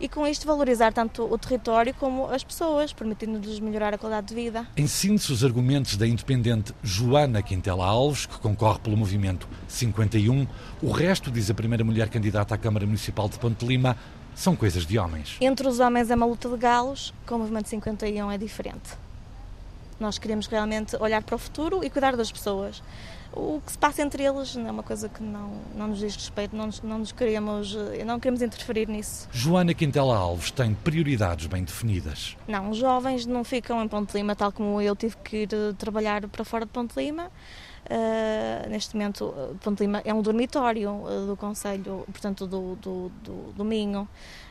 e 0.00 0.08
com 0.08 0.26
isto 0.26 0.46
valorizar 0.46 0.92
tanto 0.92 1.24
o 1.24 1.36
território 1.36 1.92
como 1.94 2.26
as 2.26 2.44
pessoas, 2.44 2.92
permitindo-lhes 2.92 3.60
melhorar 3.60 3.94
a 3.94 3.98
qualidade 3.98 4.28
de 4.28 4.34
vida. 4.34 4.66
Em 4.76 4.86
síntese, 4.86 5.32
os 5.32 5.44
argumentos 5.44 5.96
da 5.96 6.06
independente 6.06 6.74
Joana 6.82 7.42
Quintela 7.42 7.84
Alves, 7.84 8.26
que 8.26 8.38
concorre 8.38 8.78
pelo 8.80 8.96
movimento 8.96 9.48
51, 9.66 10.46
o 10.82 10.90
resto, 10.90 11.30
diz 11.30 11.50
a 11.50 11.54
primeira 11.54 11.84
mulher 11.84 12.08
candidata 12.08 12.54
à 12.54 12.58
Câmara 12.58 12.86
Municipal 12.86 13.28
de 13.28 13.38
Ponte 13.38 13.66
Lima, 13.66 13.96
são 14.34 14.54
coisas 14.54 14.86
de 14.86 14.98
homens. 14.98 15.36
Entre 15.40 15.66
os 15.66 15.80
homens 15.80 16.10
é 16.10 16.14
uma 16.14 16.26
luta 16.26 16.48
de 16.48 16.56
galos, 16.56 17.12
com 17.26 17.34
o 17.34 17.38
movimento 17.40 17.68
51 17.68 18.30
é 18.30 18.38
diferente. 18.38 18.90
Nós 19.98 20.16
queremos 20.16 20.46
realmente 20.46 20.96
olhar 21.00 21.22
para 21.24 21.34
o 21.34 21.38
futuro 21.38 21.82
e 21.82 21.90
cuidar 21.90 22.16
das 22.16 22.30
pessoas. 22.30 22.80
O 23.32 23.60
que 23.64 23.72
se 23.72 23.78
passa 23.78 24.02
entre 24.02 24.24
eles 24.24 24.56
é 24.56 24.70
uma 24.70 24.82
coisa 24.82 25.08
que 25.08 25.22
não, 25.22 25.52
não 25.74 25.88
nos 25.88 25.98
diz 25.98 26.14
respeito, 26.14 26.56
não 26.56 26.66
nos, 26.66 26.82
não 26.82 26.98
nos 26.98 27.12
queremos, 27.12 27.76
não 28.04 28.18
queremos 28.18 28.42
interferir 28.42 28.88
nisso. 28.88 29.28
Joana 29.30 29.74
Quintela 29.74 30.16
Alves 30.16 30.50
tem 30.50 30.74
prioridades 30.74 31.46
bem 31.46 31.62
definidas. 31.62 32.36
Não, 32.48 32.70
os 32.70 32.78
jovens 32.78 33.26
não 33.26 33.44
ficam 33.44 33.82
em 33.82 33.88
Ponte 33.88 34.16
Lima, 34.16 34.34
tal 34.34 34.50
como 34.50 34.80
eu 34.80 34.96
tive 34.96 35.16
que 35.18 35.36
ir 35.42 35.48
eh, 35.52 35.72
trabalhar 35.76 36.26
para 36.28 36.44
fora 36.44 36.64
de 36.64 36.72
Ponte 36.72 36.94
Lima. 36.96 37.30
Uh, 37.88 38.68
neste 38.68 38.94
momento, 38.94 39.32
Ponte 39.62 39.80
Lima 39.80 40.02
é 40.04 40.12
um 40.12 40.20
dormitório 40.20 41.04
do 41.26 41.34
Conselho, 41.36 42.04
portanto, 42.10 42.46
do, 42.46 42.76
do, 42.76 43.10
do, 43.22 43.52
do 43.52 43.64
Minho 43.64 44.06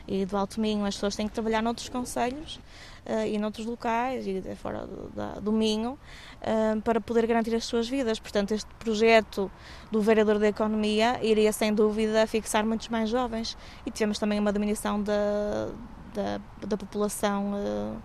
e 0.08 0.24
do 0.24 0.36
Alto 0.36 0.60
Minho. 0.60 0.84
As 0.86 0.94
pessoas 0.94 1.14
têm 1.14 1.28
que 1.28 1.34
trabalhar 1.34 1.62
noutros 1.62 1.88
conselhos 1.90 2.58
uh, 3.06 3.26
e 3.26 3.38
noutros 3.38 3.66
locais 3.66 4.26
e 4.26 4.42
fora 4.56 4.86
do, 4.86 5.10
da, 5.14 5.34
do 5.34 5.52
Minho 5.52 5.92
uh, 6.40 6.80
para 6.80 7.00
poder 7.00 7.26
garantir 7.26 7.54
as 7.54 7.66
suas 7.66 7.88
vidas. 7.88 8.18
Portanto, 8.18 8.52
este 8.52 8.68
projeto 8.78 9.50
do 9.92 10.00
vereador 10.00 10.38
da 10.38 10.48
Economia 10.48 11.22
iria 11.22 11.52
sem 11.52 11.74
dúvida 11.74 12.26
fixar 12.26 12.64
muitos 12.64 12.88
mais 12.88 13.10
jovens 13.10 13.56
e 13.84 13.90
tivemos 13.90 14.18
também 14.18 14.40
uma 14.40 14.52
diminuição 14.52 15.02
da, 15.02 15.68
da, 16.14 16.40
da 16.66 16.76
população 16.76 17.52
uh, 17.52 17.96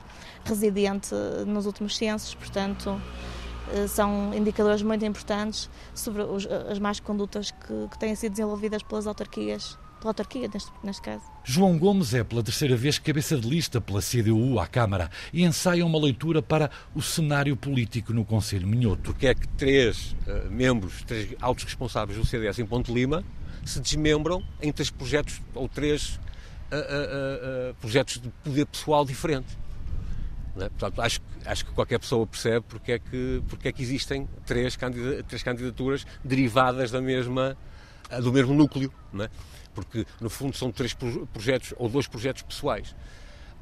residente 0.43 1.15
nos 1.47 1.65
últimos 1.65 1.95
censos, 1.95 2.35
portanto 2.35 3.01
são 3.87 4.33
indicadores 4.35 4.83
muito 4.83 5.05
importantes 5.05 5.69
sobre 5.95 6.21
os, 6.21 6.45
as 6.45 6.77
más 6.79 6.99
condutas 6.99 7.49
que, 7.49 7.87
que 7.89 7.97
têm 7.97 8.13
sido 8.13 8.33
desenvolvidas 8.33 8.83
pelas 8.83 9.07
autarquias 9.07 9.79
pela 10.03 10.11
autarquia, 10.11 10.49
neste, 10.53 10.71
neste 10.83 11.01
caso. 11.01 11.23
João 11.45 11.77
Gomes 11.77 12.13
é 12.13 12.23
pela 12.23 12.43
terceira 12.43 12.75
vez 12.75 12.99
cabeça 12.99 13.37
de 13.37 13.47
lista 13.47 13.79
pela 13.79 14.01
CDU 14.01 14.59
à 14.59 14.67
Câmara 14.67 15.09
e 15.31 15.43
ensaia 15.43 15.85
uma 15.85 15.97
leitura 15.97 16.41
para 16.41 16.69
o 16.93 17.01
cenário 17.01 17.55
político 17.55 18.13
no 18.13 18.25
Conselho 18.25 18.67
Minhoto. 18.67 19.01
Porque 19.03 19.27
é 19.27 19.33
que 19.33 19.47
três 19.47 20.13
uh, 20.27 20.51
membros, 20.51 21.01
três 21.03 21.33
altos 21.39 21.63
responsáveis 21.63 22.19
do 22.19 22.25
CDS 22.25 22.59
em 22.59 22.65
Ponte 22.65 22.93
Lima 22.93 23.23
se 23.65 23.79
desmembram 23.79 24.43
em 24.61 24.73
três 24.73 24.89
projetos 24.89 25.41
ou 25.55 25.69
três 25.69 26.19
uh, 26.71 27.71
uh, 27.71 27.75
projetos 27.75 28.19
de 28.19 28.29
poder 28.43 28.65
pessoal 28.65 29.05
diferente. 29.05 29.57
É? 30.57 30.69
Portanto, 30.69 31.01
acho, 31.01 31.21
acho 31.45 31.65
que 31.65 31.71
qualquer 31.71 31.99
pessoa 31.99 32.27
percebe 32.27 32.65
porque 32.67 32.91
é 32.91 32.99
que, 32.99 33.41
porque 33.47 33.69
é 33.69 33.71
que 33.71 33.81
existem 33.81 34.27
três, 34.45 34.77
três 35.27 35.41
candidaturas 35.41 36.05
derivadas 36.23 36.91
da 36.91 37.01
mesma, 37.01 37.57
do 38.21 38.31
mesmo 38.31 38.53
núcleo. 38.53 38.91
É? 39.19 39.29
porque 39.73 40.05
no 40.21 40.29
fundo 40.29 40.55
são 40.55 40.71
três 40.71 40.93
projetos 40.93 41.73
ou 41.77 41.89
dois 41.89 42.07
projetos 42.07 42.41
pessoais. 42.43 42.95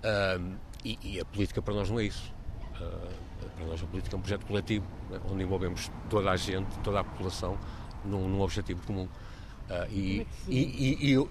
Uh, 0.04 0.56
e, 0.84 0.98
e, 1.04 1.20
a 1.20 1.26
política 1.26 1.62
para 1.62 1.74
nós 1.74 1.90
não 1.90 2.00
é 2.00 2.06
isso. 2.06 2.34
Uh, 2.76 3.50
para 3.56 3.66
nós 3.66 3.82
a 3.82 3.86
política 3.86 4.16
é 4.16 4.18
um 4.18 4.22
projeto 4.22 4.46
coletivo, 4.46 4.86
né, 5.10 5.20
onde 5.30 5.44
envolvemos 5.44 5.92
toda 6.10 6.32
a 6.32 6.38
gente, 6.38 6.68
toda 6.80 7.00
a 7.00 7.04
população, 7.04 7.58
num, 8.04 8.28
num 8.28 8.42
objetivo 8.42 8.82
comum. 8.86 9.04
Uh, 9.04 9.92
e, 9.92 10.28
e, 10.48 10.98
e 11.08 11.12
eu, 11.12 11.30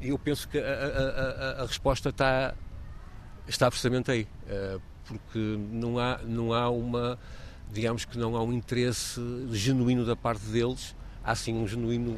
eu, 0.00 0.18
penso 0.18 0.48
que 0.48 0.58
a, 0.58 0.62
a, 0.62 1.58
a, 1.58 1.62
a, 1.62 1.66
resposta 1.66 2.10
está, 2.10 2.54
está 3.46 3.68
precisamente 3.68 4.10
aí, 4.10 4.28
porque 5.04 5.38
não 5.70 5.98
há, 5.98 6.18
não 6.18 6.52
há 6.52 6.70
uma, 6.70 7.18
digamos 7.70 8.04
que 8.04 8.16
não 8.16 8.36
há 8.36 8.42
um 8.42 8.52
interesse 8.52 9.20
genuíno 9.50 10.06
da 10.06 10.14
parte 10.14 10.46
deles, 10.46 10.94
há 11.28 11.34
sim 11.34 11.54
um 11.54 11.68
genuíno 11.68 12.16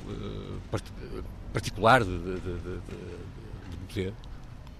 particular 1.52 2.05
de, 2.05 2.17
de, 2.17 2.40
de, 2.40 2.61
de 2.61 3.76
poder. 3.88 4.14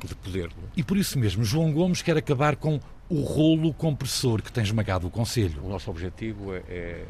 De 0.05 0.15
poder 0.15 0.47
é? 0.47 0.67
E 0.77 0.83
por 0.85 0.97
isso 0.97 1.19
mesmo, 1.19 1.45
João 1.45 1.73
Gomes 1.73 2.01
quer 2.01 2.17
acabar 2.17 2.55
com 2.55 2.81
o 3.09 3.23
rolo 3.23 3.75
compressor 3.75 4.41
que 4.41 4.53
tem 4.53 4.63
esmagado 4.63 5.09
o 5.09 5.11
Conselho. 5.11 5.63
O 5.65 5.69
nosso 5.69 5.91
objetivo 5.91 6.55
é, 6.55 6.59
é, 6.69 7.07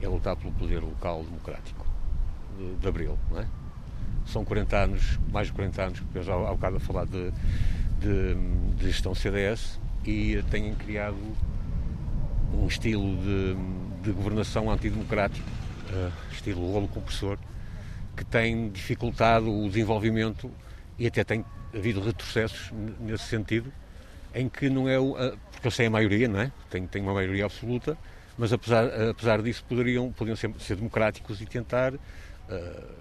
é 0.00 0.08
lutar 0.08 0.34
pelo 0.34 0.50
poder 0.52 0.80
local 0.80 1.22
democrático 1.22 1.86
de, 2.58 2.74
de 2.76 2.88
Abril, 2.88 3.18
é? 3.36 3.46
São 4.26 4.44
40 4.44 4.76
anos, 4.76 5.18
mais 5.30 5.48
de 5.48 5.52
40 5.52 5.82
anos, 5.82 6.02
eu 6.14 6.22
já 6.22 6.34
há 6.34 6.52
bocado 6.52 6.76
a 6.76 6.80
falar 6.80 7.04
de, 7.04 7.30
de, 8.00 8.34
de 8.76 8.86
gestão 8.86 9.14
CDS 9.14 9.78
e 10.04 10.42
têm 10.50 10.74
criado 10.74 11.16
um 12.54 12.66
estilo 12.66 13.16
de, 13.16 13.56
de 14.02 14.12
governação 14.12 14.70
antidemocrático, 14.70 15.46
uh, 15.48 15.69
estilo 16.30 16.72
rolo 16.72 16.88
compressor, 16.88 17.38
que 18.16 18.24
tem 18.24 18.70
dificultado 18.70 19.50
o 19.50 19.68
desenvolvimento 19.68 20.50
e 20.98 21.06
até 21.06 21.24
tem 21.24 21.44
havido 21.74 22.00
retrocessos 22.00 22.70
nesse 23.00 23.24
sentido, 23.24 23.72
em 24.34 24.48
que 24.48 24.68
não 24.68 24.88
é. 24.88 24.96
Porque 25.52 25.66
eu 25.66 25.70
sei 25.70 25.86
a 25.86 25.90
maioria, 25.90 26.28
não 26.28 26.40
é? 26.40 26.52
Tem, 26.68 26.86
tem 26.86 27.02
uma 27.02 27.14
maioria 27.14 27.44
absoluta, 27.44 27.96
mas 28.36 28.52
apesar, 28.52 28.86
apesar 29.10 29.42
disso 29.42 29.64
poderiam, 29.68 30.12
poderiam 30.12 30.36
ser, 30.36 30.52
ser 30.58 30.76
democráticos 30.76 31.40
e 31.40 31.46
tentar. 31.46 31.94
Uh, 31.94 33.00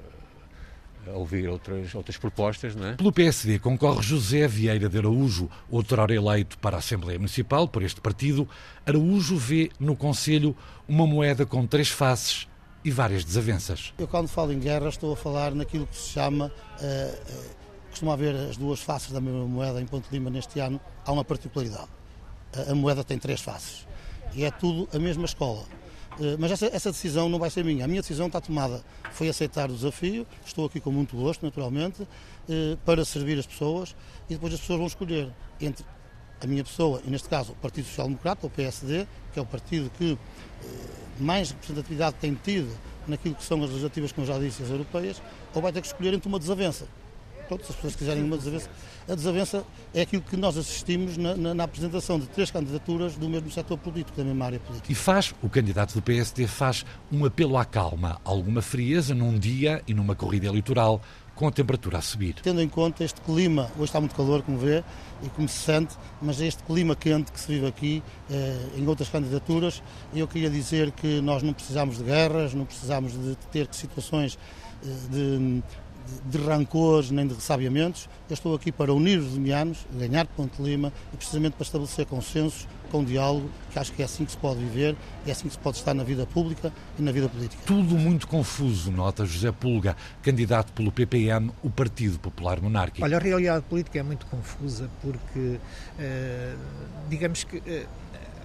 ouvir 1.14 1.48
outras, 1.48 1.96
outras 1.96 2.18
propostas. 2.18 2.76
Não 2.76 2.88
é? 2.88 2.94
Pelo 2.94 3.12
PSD 3.12 3.60
concorre 3.60 4.02
José 4.02 4.48
Vieira 4.48 4.90
de 4.90 4.98
Araújo, 4.98 5.50
outrora 5.70 6.14
eleito 6.14 6.58
para 6.60 6.76
a 6.76 6.80
Assembleia 6.80 7.18
Municipal 7.18 7.68
por 7.68 7.84
este 7.84 8.02
partido. 8.02 8.48
Araújo 8.86 9.38
vê 9.38 9.72
no 9.80 9.96
Conselho 9.96 10.56
uma 10.88 11.08
moeda 11.08 11.46
com 11.46 11.66
três 11.66 11.90
faces 11.90 12.48
e 12.90 12.92
várias 12.92 13.24
desavenças. 13.24 13.94
Eu, 13.98 14.08
quando 14.08 14.28
falo 14.28 14.52
em 14.52 14.60
guerra, 14.60 14.90
estou 14.90 15.14
a 15.14 15.16
falar 15.16 15.54
naquilo 15.54 15.86
que 15.86 15.96
se 15.96 16.10
chama. 16.10 16.52
Uh, 16.82 17.60
costuma 17.90 18.14
haver 18.14 18.36
as 18.36 18.58
duas 18.58 18.82
faces 18.82 19.12
da 19.12 19.22
mesma 19.22 19.46
moeda 19.46 19.80
em 19.80 19.86
Ponte 19.86 20.08
Lima 20.12 20.30
neste 20.30 20.60
ano. 20.60 20.82
Há 21.06 21.12
uma 21.12 21.24
particularidade. 21.24 21.88
A 22.68 22.74
moeda 22.74 23.04
tem 23.04 23.20
três 23.20 23.42
faces. 23.42 23.88
E 24.34 24.44
é 24.44 24.52
tudo 24.52 24.90
a 24.92 25.00
mesma 25.00 25.26
escola. 25.26 25.64
Mas 26.38 26.52
essa, 26.52 26.66
essa, 26.66 26.92
decisão 26.92 27.30
não 27.30 27.40
vai 27.40 27.50
ser 27.50 27.64
minha. 27.64 27.86
A 27.86 27.88
minha 27.88 28.02
decisão 28.02 28.28
está 28.28 28.42
tomada. 28.42 28.84
Foi 29.12 29.30
aceitar 29.30 29.70
o 29.70 29.74
desafio. 29.74 30.28
Estou 30.46 30.66
aqui 30.66 30.80
com 30.80 30.92
muito 30.92 31.16
gosto, 31.16 31.46
naturalmente, 31.46 32.08
para 32.86 33.06
servir 33.06 33.40
as 33.40 33.46
pessoas 33.46 33.96
e 34.30 34.34
depois 34.34 34.54
as 34.54 34.60
pessoas 34.60 34.80
vão 34.80 34.88
escolher 34.88 35.32
entre 35.62 35.86
a 36.42 36.48
minha 36.48 36.64
pessoa, 36.64 37.02
e 37.06 37.10
neste 37.10 37.28
caso 37.28 37.52
o 37.52 37.56
Partido 37.56 37.86
Social 37.86 38.08
Democrata, 38.08 38.48
o 38.48 38.50
PSD, 38.50 39.06
que 39.34 39.40
é 39.40 39.42
o 39.42 39.46
partido 39.46 39.92
que 39.98 40.18
eh, 40.64 40.68
mais 41.20 41.52
representatividade 41.52 42.16
tem 42.20 42.34
tido 42.34 42.70
naquilo 43.08 43.36
que 43.36 43.44
são 43.44 43.62
as 43.64 43.70
legislativas, 43.70 44.12
como 44.12 44.26
já 44.26 44.38
disse, 44.38 44.64
as 44.64 44.70
europeias, 44.70 45.22
ou 45.54 45.62
vai 45.62 45.72
ter 45.72 45.82
que 45.82 45.88
escolher 45.88 46.14
entre 46.14 46.28
uma 46.28 46.40
desavença. 46.40 46.88
Pronto, 47.48 47.66
se 47.66 47.72
as 47.72 47.76
pessoas 47.78 47.96
quiserem 47.96 48.24
uma 48.24 48.38
desavença. 48.38 48.70
A 49.08 49.16
desavença 49.16 49.66
é 49.92 50.02
aquilo 50.02 50.22
que 50.22 50.38
nós 50.38 50.56
assistimos 50.56 51.18
na, 51.18 51.36
na, 51.36 51.54
na, 51.56 51.64
apresentação 51.64 52.20
de 52.20 52.28
três 52.28 52.52
candidaturas 52.52 53.16
do 53.16 53.28
mesmo 53.28 53.50
setor 53.50 53.76
político, 53.76 54.16
da 54.16 54.24
mesma 54.24 54.46
área 54.46 54.60
política. 54.60 54.92
E 54.92 54.94
faz, 54.94 55.34
o 55.42 55.50
candidato 55.50 55.96
do 55.96 56.02
PSD 56.02 56.46
faz 56.46 56.86
um 57.12 57.26
apelo 57.26 57.58
à 57.58 57.66
calma, 57.66 58.22
alguma 58.24 58.62
frieza 58.62 59.16
num 59.16 59.38
dia 59.38 59.82
e 59.88 59.96
numa 59.96 60.14
corrida 60.14 60.46
eleitoral 60.46 61.02
com 61.40 61.48
a 61.48 61.52
temperatura 61.52 62.00
a 62.00 62.02
subir. 62.02 62.36
Tendo 62.44 62.62
em 62.62 62.68
conta 62.68 63.02
este 63.02 63.22
clima, 63.22 63.72
hoje 63.78 63.86
está 63.86 64.00
muito 64.02 64.14
calor, 64.14 64.44
como 64.44 64.58
vê 64.58 64.84
e 65.24 65.30
como 65.30 65.48
se 65.48 65.58
sente, 65.60 65.96
mas 66.22 66.42
este 66.42 66.62
clima 66.64 66.98
quente 66.98 67.32
que 67.32 67.40
se 67.40 67.48
vive 67.48 67.66
aqui 67.66 68.04
eh, 68.30 68.58
em 68.76 68.86
outras 68.86 69.08
candidaturas, 69.08 69.82
eu 70.14 70.28
queria 70.28 70.50
dizer 70.50 70.92
que 70.92 71.22
nós 71.22 71.42
não 71.42 71.54
precisamos 71.54 71.98
de 71.98 72.04
guerras, 72.04 72.54
não 72.54 72.66
precisamos 72.66 73.14
de 73.14 73.38
ter 73.54 73.70
situações 73.72 74.38
eh, 74.84 75.62
de 76.08 76.20
de 76.30 76.38
rancores 76.38 77.12
nem 77.12 77.28
de 77.28 77.34
ressabiamentos. 77.34 78.10
Eu 78.30 78.34
estou 78.34 78.56
aqui 78.56 78.72
para 78.72 78.94
unir 78.94 79.20
os 79.20 79.34
limianos, 79.34 79.86
ganhar 79.98 80.26
Ponte 80.28 80.62
Lima 80.62 80.94
e 81.14 81.18
precisamente 81.18 81.54
para 81.54 81.64
estabelecer 81.64 82.06
consensos 82.06 82.68
com 82.92 83.04
diálogo, 83.04 83.50
que 83.72 83.78
acho 83.78 83.94
que 83.94 84.02
é 84.02 84.06
assim 84.06 84.26
que 84.26 84.32
se 84.32 84.38
pode 84.38 84.60
viver, 84.60 84.96
é 85.26 85.32
assim 85.32 85.48
que 85.48 85.54
se 85.54 85.60
pode 85.60 85.78
estar 85.78 85.94
na 85.94 86.04
vida 86.04 86.26
pública 86.26 86.74
e 86.98 87.02
na 87.04 87.12
vida 87.12 87.30
política. 87.30 87.62
Tudo 87.66 87.96
muito 87.96 88.28
confuso, 88.28 88.92
nota 88.92 89.26
José 89.26 89.52
Pulga, 89.52 89.96
candidato 90.24 90.74
pelo 90.74 90.92
PPM, 90.92 91.52
o 91.62 91.70
Partido 91.70 92.18
Popular 92.18 92.60
Monárquico. 92.60 93.06
Olha, 93.06 93.18
a 93.18 93.20
realidade 93.20 93.64
política 93.66 94.00
é 94.00 94.04
muito 94.04 94.26
confusa 94.26 94.90
porque, 95.04 95.60
eh, 96.00 96.56
digamos 97.10 97.44
que 97.44 97.62
eh, 97.66 97.86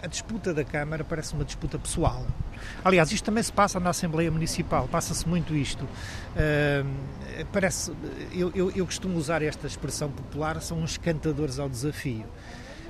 a 0.04 0.06
disputa 0.06 0.52
da 0.52 0.62
Câmara 0.62 1.02
parece 1.02 1.32
uma 1.32 1.44
disputa 1.44 1.78
pessoal. 1.78 2.26
Aliás, 2.84 3.10
isto 3.10 3.24
também 3.24 3.42
se 3.42 3.50
passa 3.50 3.80
na 3.80 3.88
Assembleia 3.88 4.30
Municipal, 4.30 4.86
passa-se 4.86 5.26
muito 5.26 5.54
isto. 5.56 5.84
Uh, 5.84 7.46
parece, 7.50 7.90
eu, 8.30 8.52
eu, 8.54 8.70
eu 8.72 8.84
costumo 8.84 9.16
usar 9.16 9.40
esta 9.40 9.66
expressão 9.66 10.10
popular, 10.10 10.60
são 10.60 10.78
uns 10.82 10.98
cantadores 10.98 11.58
ao 11.58 11.70
desafio. 11.70 12.26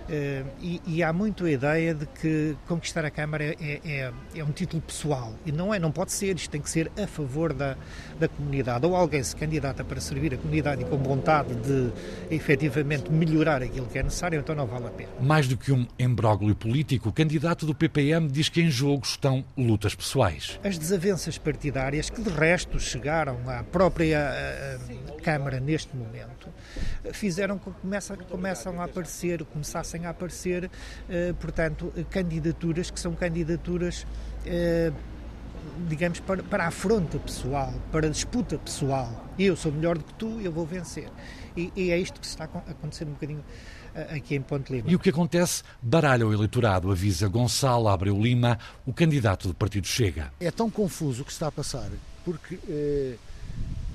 Uh, 0.05 0.47
e, 0.61 0.83
e, 0.87 1.03
há 1.03 1.15
muito 1.15 1.47
a 1.47 1.51
ideia 1.51 1.95
de 1.95 2.05
que 2.05 2.57
conquistar 2.67 3.07
a 3.07 3.11
Câmara 3.11 3.43
é, 3.43 3.81
é, 3.85 4.13
é, 4.35 4.45
um 4.45 4.53
título 4.53 4.83
pessoal 4.83 5.33
e 5.47 5.53
não 5.53 5.73
é, 5.73 5.79
não 5.79 5.91
pode 5.91 6.13
ser, 6.13 6.37
isto 6.37 6.51
tem 6.51 6.61
que 6.61 6.69
ser 6.69 6.93
a 7.03 7.07
favor 7.07 7.55
da, 7.55 7.75
da 8.21 8.29
comunidade 8.29 8.85
ou 8.85 8.95
alguém 8.95 9.23
se 9.23 9.35
candidata 9.35 9.83
para 9.83 9.99
servir 10.01 10.35
a 10.35 10.37
comunidade 10.37 10.83
e 10.83 10.85
com 10.85 10.99
vontade 10.99 11.55
de 11.55 11.91
efetivamente 12.31 13.11
melhorar 13.11 13.63
aquilo 13.63 13.87
que 13.87 13.99
é 13.99 14.03
necessário, 14.03 14.39
então 14.41 14.55
não 14.55 14.67
vale 14.67 14.89
a 14.89 14.91
pena. 14.91 15.09
Mais 15.21 15.49
do 15.49 15.57
que 15.57 15.73
um 15.73 15.87
embróglio 15.99 16.55
político, 16.55 17.09
o 17.09 17.13
candidato 17.13 17.65
do 17.65 17.75
PPM 17.75 18.29
diz 18.29 18.51
que 18.51 18.61
em 18.61 18.71
jogo 18.71 19.07
estão 19.07 19.43
lutas 19.57 19.95
pessoais. 19.95 20.61
As 20.63 20.77
desavenças 20.77 21.39
partidárias 21.39 22.11
que 22.11 22.21
de 22.21 22.29
resto 22.29 22.79
chegaram 22.79 23.39
à 23.49 23.63
própria 23.63 24.31
uh, 24.79 25.23
Câmara 25.23 25.59
neste 25.59 25.97
momento 25.97 26.51
fizeram 27.13 27.59
com 27.59 27.73
que 27.73 27.81
começa, 27.81 28.17
começam 28.17 28.81
a 28.81 28.85
aparecer, 28.85 29.45
começasse 29.45 29.94
comecem 29.95 30.07
a 30.07 30.11
aparecer, 30.11 30.65
uh, 30.65 31.35
portanto, 31.35 31.93
candidaturas 32.11 32.91
que 32.91 32.99
são 32.99 33.15
candidaturas. 33.15 34.07
Uh, 34.47 34.93
digamos, 35.89 36.21
para, 36.21 36.43
para 36.43 36.65
a 36.65 36.67
afronta 36.69 37.19
pessoal, 37.19 37.73
para 37.91 38.07
a 38.07 38.11
disputa 38.11 38.59
pessoal. 38.59 39.27
Eu 39.39 39.57
sou 39.57 39.73
melhor 39.73 39.97
do 39.97 40.05
que 40.05 40.15
tu, 40.15 40.41
eu 40.41 40.53
vou 40.53 40.65
vencer. 40.67 41.09
E, 41.57 41.73
e 41.75 41.91
é 41.91 41.99
isto 41.99 42.21
que 42.21 42.27
está 42.27 42.45
a 42.45 42.71
acontecer 42.71 43.05
um 43.05 43.13
bocadinho 43.13 43.43
aqui 44.15 44.37
em 44.37 44.43
Ponte 44.43 44.73
Lima. 44.73 44.89
E 44.89 44.95
o 44.95 44.99
que 44.99 45.11
acontece? 45.11 45.63
Baralha 45.83 46.27
o 46.27 46.33
eleitorado, 46.33 46.93
avisa 46.93 47.27
Gonçalo 47.29 47.89
Abreu 47.89 48.21
Lima, 48.21 48.59
o 48.87 48.93
candidato 48.93 49.49
do 49.49 49.55
Partido 49.55 49.87
Chega. 49.87 50.33
É 50.39 50.51
tão 50.51 50.71
confuso 50.71 51.23
o 51.23 51.25
que 51.25 51.33
está 51.33 51.49
a 51.49 51.53
passar, 51.53 51.91
porque 52.25 52.59
eh, 52.69 53.15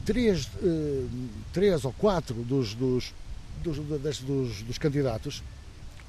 três, 0.03 0.49
eh, 0.61 1.05
três 1.53 1.85
ou 1.85 1.93
quatro 1.93 2.35
dos, 2.35 2.73
dos, 2.73 3.13
dos, 3.63 3.77
dos, 3.77 4.61
dos 4.63 4.77
candidatos 4.77 5.43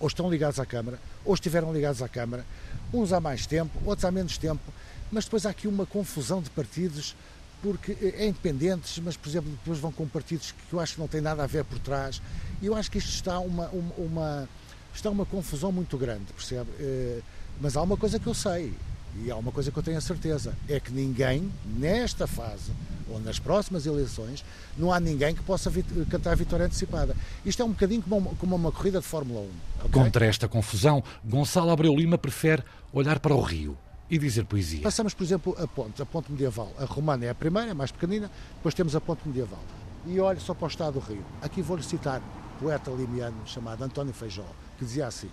ou 0.01 0.09
estão 0.09 0.31
ligados 0.31 0.59
à 0.59 0.67
Câmara, 0.67 0.99
ou 1.25 1.35
estiveram 1.35 1.73
ligados 1.73 2.03
à 2.03 2.09
Câmara, 2.09 2.45
uns 2.93 3.13
há 3.13 3.21
mais 3.21 3.47
tempo, 3.47 3.71
outros 3.85 4.05
há 4.05 4.11
menos 4.11 4.37
tempo, 4.39 4.73
mas 5.13 5.25
depois 5.25 5.47
há 5.47 5.51
aqui 5.51 5.69
uma 5.69 5.87
confusão 5.87 6.41
de 6.41 6.51
partidos 6.51 7.15
porque 7.63 7.97
é 8.01 8.27
independentes, 8.27 8.99
mas, 8.99 9.17
por 9.17 9.29
exemplo, 9.29 9.51
depois 9.51 9.79
vão 9.79 9.93
com 9.93 10.09
partidos 10.09 10.53
que 10.53 10.73
eu 10.73 10.81
acho 10.81 10.95
que 10.95 11.01
não 11.01 11.07
têm 11.07 11.21
nada 11.21 11.45
a 11.45 11.47
ver 11.47 11.63
por 11.63 11.79
trás. 11.79 12.23
E 12.63 12.67
eu 12.67 12.75
acho 12.75 12.91
que 12.91 12.97
isto 12.97 13.11
está 13.11 13.39
uma, 13.39 13.69
uma, 13.69 13.95
uma 13.99 14.49
está 14.95 15.11
uma 15.11 15.27
confusão 15.27 15.71
muito 15.71 15.97
grande, 15.99 16.33
percebe? 16.33 16.71
Eh, 16.79 17.21
mas 17.61 17.77
há 17.77 17.83
uma 17.83 17.97
coisa 17.97 18.19
que 18.19 18.27
eu 18.27 18.35
sei, 18.35 18.73
e 19.17 19.31
há 19.31 19.37
uma 19.37 19.53
coisa 19.53 19.71
que 19.71 19.79
eu 19.79 19.83
tenho 19.83 19.99
a 19.99 20.01
certeza, 20.01 20.55
é 20.69 20.79
que 20.79 20.93
ninguém, 20.93 21.51
nesta 21.65 22.27
fase, 22.27 22.73
ou 23.09 23.21
nas 23.21 23.39
próximas 23.39 23.87
eleições, 23.87 24.45
não 24.79 24.93
há 24.93 25.01
ninguém 25.01 25.35
que 25.35 25.43
possa 25.43 25.69
vit 25.69 25.87
cantar 26.07 26.33
a 26.33 26.35
vitória 26.35 26.67
antecipada. 26.67 27.15
Isto 27.45 27.63
é 27.63 27.65
um 27.65 27.71
bocadinho 27.71 28.03
como 28.03 28.17
uma, 28.17 28.35
como 28.37 28.57
uma 28.57 28.73
corrida 28.73 29.01
de 29.01 29.07
Fórmula 29.07 29.41
1. 29.41 29.45
Okay? 29.87 29.91
Contra 29.91 30.27
esta 30.27 30.49
confusão, 30.49 31.03
Gonçalo 31.25 31.71
Abreu 31.71 31.95
Lima 31.95 32.17
prefere 32.17 32.63
olhar 32.93 33.19
para 33.19 33.35
o 33.35 33.41
Rio 33.41 33.77
e 34.09 34.19
dizer 34.19 34.45
poesia. 34.45 34.83
Passamos, 34.83 35.15
por 35.15 35.25
exemplo, 35.25 35.57
a 35.59 35.67
ponte, 35.67 36.01
a 36.03 36.07
ponte 36.07 36.31
medieval. 36.31 36.73
A 36.79 36.85
romana 36.85 37.25
é 37.25 37.31
a 37.31 37.35
primeira, 37.35 37.71
é 37.71 37.75
mais 37.75 37.93
pequenina, 37.93 38.31
depois 38.57 38.75
temos 38.75 38.95
a 38.97 39.01
ponte 39.01 39.27
medieval. 39.27 39.63
E 40.07 40.19
olhe 40.19 40.41
só 40.41 40.55
para 40.55 40.65
o 40.65 40.69
estado 40.69 40.95
do 40.95 41.01
Rio. 41.01 41.25
Aqui 41.43 41.63
vou-lhe 41.63 41.83
citar 41.83 42.21
um 42.21 42.63
poeta 42.63 42.91
limiano 42.91 43.37
chamado 43.47 43.83
António 43.85 44.13
Feijó, 44.13 44.47
que 44.79 44.85
dizia 44.85 45.07
assim: 45.07 45.31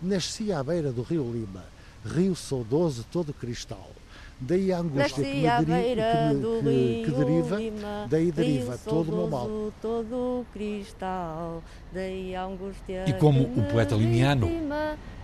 Nasci 0.00 0.52
à 0.52 0.62
beira 0.62 0.92
do 0.92 1.02
rio 1.02 1.30
Lima, 1.30 1.64
rio 2.04 2.34
saudoso 2.34 3.04
todo 3.10 3.32
cristal. 3.32 3.90
Daí 4.38 4.70
a 4.70 4.78
angústia 4.78 5.24
que, 5.24 5.34
me 5.34 5.64
deri 5.64 5.94
que, 5.96 6.62
me, 6.62 7.04
que, 7.04 7.04
que, 7.04 7.10
deriva, 7.10 7.56
Lima, 7.56 8.06
daí 8.10 8.30
deriva 8.30 8.76
todo 8.76 9.10
o 9.10 9.16
meu 9.16 9.28
mal. 9.28 9.72
Todo 9.80 10.44
cristal, 10.52 11.62
daí 11.90 12.34
a 12.34 12.44
angústia 12.44 13.08
e 13.08 13.14
como 13.14 13.44
o 13.44 13.62
poeta 13.72 13.94
limiano, 13.94 14.46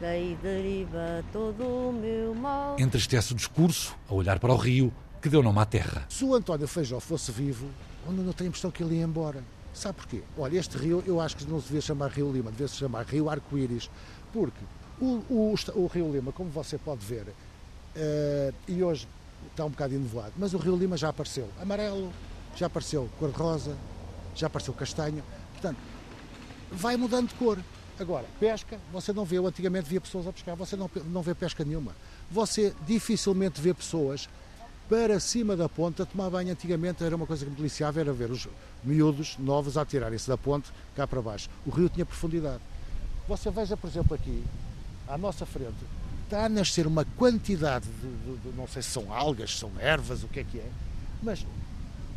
daí 0.00 0.38
deriva 0.42 1.22
todo 1.30 1.62
o 1.62 1.92
meu 1.92 2.34
mal. 2.34 2.76
Entristece 2.78 3.34
o 3.34 3.36
discurso 3.36 3.94
a 4.08 4.14
olhar 4.14 4.38
para 4.38 4.50
o 4.50 4.56
rio 4.56 4.90
que 5.20 5.28
deu 5.28 5.42
nome 5.42 5.58
à 5.58 5.66
terra. 5.66 6.06
Se 6.08 6.24
o 6.24 6.34
António 6.34 6.66
Feijó 6.66 6.98
fosse 6.98 7.30
vivo, 7.30 7.68
eu 8.06 8.12
não 8.12 8.32
tenho 8.32 8.48
a 8.48 8.50
impressão 8.50 8.70
que 8.70 8.82
ele 8.82 8.96
ia 8.96 9.04
embora. 9.04 9.44
Sabe 9.74 9.96
porquê? 9.96 10.22
Olha, 10.38 10.58
este 10.58 10.78
rio 10.78 11.04
eu 11.06 11.20
acho 11.20 11.36
que 11.36 11.44
não 11.44 11.60
se 11.60 11.66
devia 11.66 11.82
chamar 11.82 12.10
Rio 12.10 12.32
Lima, 12.32 12.50
devia 12.50 12.68
se 12.68 12.76
chamar 12.76 13.04
Rio 13.04 13.28
Arco-Íris, 13.28 13.90
porque 14.32 14.64
o, 15.02 15.24
o, 15.28 15.54
o 15.74 15.86
Rio 15.86 16.12
Lima, 16.12 16.32
como 16.32 16.50
você 16.50 16.78
pode 16.78 17.04
ver, 17.04 17.26
Uh, 17.94 18.54
e 18.66 18.82
hoje 18.82 19.06
está 19.50 19.66
um 19.66 19.68
bocado 19.68 19.94
enevoado. 19.94 20.32
Mas 20.38 20.54
o 20.54 20.56
Rio 20.56 20.74
Lima 20.74 20.96
já 20.96 21.10
apareceu 21.10 21.46
amarelo, 21.60 22.10
já 22.56 22.64
apareceu 22.64 23.06
cor-de-rosa, 23.18 23.76
já 24.34 24.46
apareceu 24.46 24.72
castanho. 24.72 25.22
Portanto, 25.52 25.76
vai 26.70 26.96
mudando 26.96 27.28
de 27.28 27.34
cor. 27.34 27.58
Agora, 28.00 28.24
pesca, 28.40 28.80
você 28.90 29.12
não 29.12 29.26
vê, 29.26 29.36
eu 29.36 29.46
antigamente 29.46 29.86
via 29.90 30.00
pessoas 30.00 30.26
a 30.26 30.32
pescar, 30.32 30.56
você 30.56 30.74
não, 30.74 30.90
não 31.04 31.20
vê 31.20 31.34
pesca 31.34 31.62
nenhuma. 31.66 31.92
Você 32.30 32.74
dificilmente 32.86 33.60
vê 33.60 33.74
pessoas 33.74 34.26
para 34.88 35.20
cima 35.20 35.54
da 35.54 35.68
ponte 35.68 36.00
a 36.00 36.06
tomar 36.06 36.30
banho. 36.30 36.50
Antigamente 36.50 37.04
era 37.04 37.14
uma 37.14 37.26
coisa 37.26 37.44
que 37.44 37.50
me 37.50 37.56
deliciava, 37.56 38.00
era 38.00 38.10
ver 38.10 38.30
os 38.30 38.48
miúdos 38.82 39.36
novos 39.38 39.76
a 39.76 39.84
tirarem-se 39.84 40.26
da 40.28 40.38
ponte 40.38 40.72
cá 40.96 41.06
para 41.06 41.20
baixo. 41.20 41.50
O 41.66 41.70
rio 41.70 41.90
tinha 41.90 42.06
profundidade. 42.06 42.62
Você 43.28 43.50
veja, 43.50 43.76
por 43.76 43.88
exemplo, 43.88 44.14
aqui, 44.14 44.42
à 45.12 45.18
nossa 45.18 45.44
frente, 45.44 45.76
está 46.24 46.46
a 46.46 46.48
nascer 46.48 46.86
uma 46.86 47.04
quantidade 47.04 47.86
de, 47.86 48.08
de, 48.16 48.36
de, 48.38 48.56
não 48.56 48.66
sei 48.66 48.80
se 48.80 48.88
são 48.88 49.12
algas, 49.12 49.58
são 49.58 49.70
ervas, 49.78 50.24
o 50.24 50.28
que 50.28 50.40
é 50.40 50.44
que 50.44 50.58
é, 50.58 50.70
mas 51.22 51.44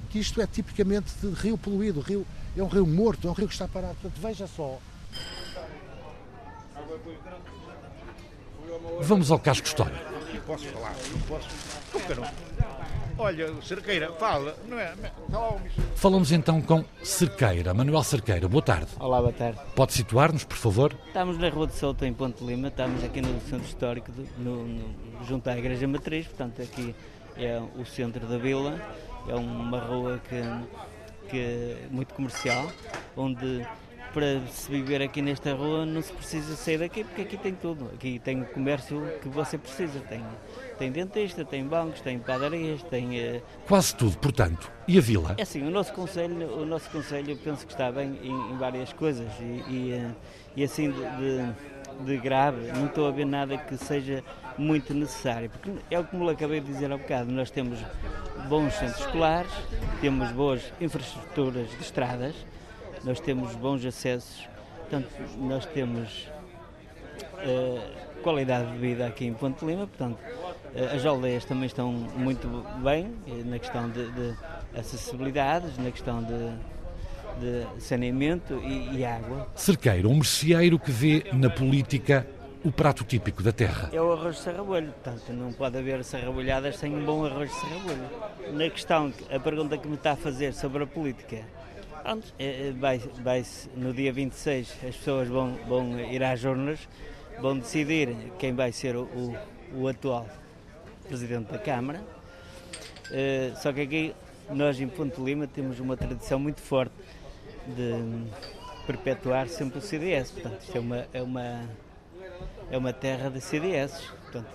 que 0.09 0.17
isto 0.17 0.41
é 0.41 0.47
tipicamente 0.47 1.11
de 1.21 1.27
rio 1.33 1.57
poluído, 1.57 1.99
rio, 1.99 2.25
é 2.55 2.63
um 2.63 2.67
rio 2.67 2.87
morto, 2.87 3.27
é 3.27 3.31
um 3.31 3.33
rio 3.33 3.47
que 3.49 3.53
está 3.53 3.67
parado. 3.67 3.95
Portanto, 4.01 4.21
veja 4.21 4.47
só. 4.47 4.79
Vamos 9.01 9.29
ao 9.29 9.39
casco 9.39 9.67
histórico. 9.67 9.99
Posso 10.47 10.65
falar? 10.67 10.95
Não 11.11 11.19
posso? 11.21 11.49
Não? 12.15 13.04
Olha, 13.17 13.49
Cerqueira, 13.61 14.11
fala, 14.13 14.57
não 14.67 14.77
é? 14.77 14.93
Falamos 15.95 16.33
então 16.33 16.61
com 16.61 16.83
Cerqueira, 17.01 17.73
Manuel 17.73 18.03
Cerqueira. 18.03 18.45
Boa 18.47 18.61
tarde. 18.61 18.87
Olá, 18.99 19.21
boa 19.21 19.31
tarde. 19.31 19.57
Pode 19.73 19.93
situar-nos, 19.93 20.43
por 20.43 20.57
favor? 20.57 20.93
Estamos 21.07 21.37
na 21.37 21.47
Rua 21.47 21.67
de 21.67 21.75
Souto, 21.75 22.03
em 22.03 22.13
Ponte 22.13 22.43
Lima, 22.43 22.67
estamos 22.67 23.01
aqui 23.05 23.21
no 23.21 23.39
Centro 23.41 23.65
Histórico, 23.67 24.11
no, 24.37 24.67
no, 24.67 25.25
junto 25.25 25.49
à 25.49 25.57
Igreja 25.57 25.87
Matriz, 25.87 26.27
portanto, 26.27 26.61
aqui 26.61 26.93
é 27.37 27.61
o 27.77 27.85
centro 27.85 28.27
da 28.27 28.37
vila, 28.37 28.79
é 29.29 29.35
uma 29.35 29.79
rua 29.79 30.19
que, 30.29 31.29
que 31.29 31.39
é 31.39 31.87
muito 31.89 32.13
comercial, 32.13 32.69
onde 33.15 33.65
para 34.15 34.39
se 34.47 34.71
viver 34.71 35.01
aqui 35.01 35.21
nesta 35.21 35.53
rua 35.53 35.85
não 35.85 36.01
se 36.01 36.13
precisa 36.13 36.55
sair 36.55 36.77
daqui, 36.77 37.03
porque 37.03 37.23
aqui 37.23 37.35
tem 37.35 37.53
tudo. 37.53 37.91
Aqui 37.93 38.17
tem 38.17 38.41
o 38.41 38.45
comércio 38.45 39.05
que 39.21 39.27
você 39.27 39.57
precisa. 39.57 39.99
Tem, 39.99 40.23
tem 40.79 40.89
dentista, 40.89 41.43
tem 41.43 41.65
bancos, 41.65 41.99
tem 41.99 42.17
padarias, 42.17 42.81
tem. 42.83 43.19
Uh... 43.19 43.41
Quase 43.67 43.93
tudo, 43.93 44.17
portanto. 44.17 44.71
E 44.87 44.97
a 44.97 45.01
vila? 45.01 45.35
É 45.37 45.41
assim, 45.41 45.61
o 45.67 45.69
nosso 45.69 45.91
conselho, 45.91 46.47
o 46.47 46.65
nosso 46.65 46.89
conselho 46.89 47.35
penso 47.35 47.67
que 47.67 47.73
está 47.73 47.91
bem 47.91 48.17
em, 48.23 48.53
em 48.53 48.57
várias 48.57 48.93
coisas 48.93 49.27
e, 49.41 49.43
e, 49.43 49.93
uh, 49.93 50.15
e 50.55 50.63
assim 50.63 50.91
de, 50.91 50.99
de, 50.99 52.05
de, 52.05 52.17
grave 52.17 52.71
não 52.71 52.85
estou 52.85 53.09
a 53.09 53.11
ver 53.11 53.25
nada 53.25 53.57
que 53.57 53.75
seja 53.75 54.23
muito 54.57 54.93
necessário, 54.93 55.49
porque 55.49 55.71
é 55.91 55.99
o 55.99 56.05
que 56.05 56.15
me 56.15 56.29
acabei 56.29 56.61
de 56.61 56.67
dizer 56.67 56.89
há 56.89 56.97
bocado, 56.97 57.29
nós 57.31 57.51
temos 57.51 57.79
bons 58.47 58.73
centros 58.75 59.01
escolares, 59.01 59.51
temos 59.99 60.31
boas 60.31 60.61
infraestruturas 60.79 61.69
de 61.69 61.81
estradas, 61.81 62.33
nós 63.05 63.19
temos 63.19 63.55
bons 63.55 63.85
acessos, 63.85 64.47
portanto, 64.79 65.07
nós 65.37 65.65
temos 65.67 66.27
uh, 67.33 68.21
qualidade 68.23 68.71
de 68.71 68.77
vida 68.79 69.05
aqui 69.05 69.25
em 69.25 69.33
Ponte 69.33 69.63
Lima, 69.63 69.85
portanto, 69.85 70.17
uh, 70.17 70.95
as 70.95 71.05
aldeias 71.05 71.45
também 71.45 71.67
estão 71.67 71.91
muito 71.91 72.47
bem 72.83 73.05
uh, 73.05 73.45
na 73.45 73.59
questão 73.59 73.87
de, 73.89 74.11
de, 74.11 74.35
acessibilidades, 74.75 75.77
na 75.77 75.91
questão 75.91 76.23
de, 76.23 76.49
de 77.39 77.81
saneamento 77.81 78.55
e, 78.55 78.97
e 78.97 79.05
água. 79.05 79.47
Cerqueiro, 79.55 80.09
um 80.09 80.15
merceeiro 80.15 80.79
que 80.79 80.91
vê 80.91 81.25
na 81.31 81.49
política 81.49 82.27
o 82.63 82.71
prato 82.71 83.03
típico 83.03 83.43
da 83.43 83.51
terra. 83.51 83.91
É 83.93 84.01
o 84.01 84.11
arroz 84.11 84.37
de 84.37 84.41
sarrabolho, 84.41 84.91
portanto 84.91 85.31
não 85.31 85.53
pode 85.53 85.77
haver 85.77 86.03
sarrabolhadas 86.03 86.77
sem 86.77 86.95
um 86.95 87.05
bom 87.05 87.23
arroz 87.23 87.51
de 87.51 87.55
sarrabolho. 87.59 88.53
Na 88.53 88.69
questão, 88.71 89.13
a 89.29 89.39
pergunta 89.39 89.77
que 89.77 89.87
me 89.87 89.93
está 89.93 90.13
a 90.13 90.15
fazer 90.15 90.51
sobre 90.55 90.83
a 90.83 90.87
política, 90.87 91.45
é, 92.37 92.67
é, 92.67 92.71
vai, 92.71 92.99
vai, 92.99 93.43
no 93.75 93.91
dia 93.91 94.13
26 94.13 94.71
as 94.87 94.95
pessoas 94.95 95.27
vão, 95.27 95.55
vão 95.67 95.99
ir 95.99 96.23
às 96.23 96.43
urnas, 96.43 96.87
vão 97.41 97.57
decidir 97.57 98.15
quem 98.37 98.53
vai 98.53 98.71
ser 98.71 98.95
o, 98.95 99.03
o, 99.03 99.37
o 99.73 99.87
atual 99.87 100.27
Presidente 101.07 101.51
da 101.51 101.57
Câmara. 101.57 101.99
Uh, 103.09 103.55
só 103.61 103.73
que 103.73 103.81
aqui 103.81 104.15
nós 104.49 104.79
em 104.79 104.87
Ponte 104.87 105.19
Lima 105.19 105.47
temos 105.47 105.79
uma 105.79 105.97
tradição 105.97 106.39
muito 106.39 106.61
forte 106.61 106.93
de 107.67 107.93
perpetuar 108.85 109.47
sempre 109.47 109.79
o 109.79 109.81
CDS. 109.81 110.31
Portanto, 110.31 110.61
isto 110.61 110.77
é 110.77 110.79
uma, 110.79 111.05
é 111.13 111.21
uma, 111.21 111.69
é 112.71 112.77
uma 112.77 112.93
terra 112.93 113.29
de 113.29 113.41
CDS. 113.41 114.11
Portanto. 114.21 114.47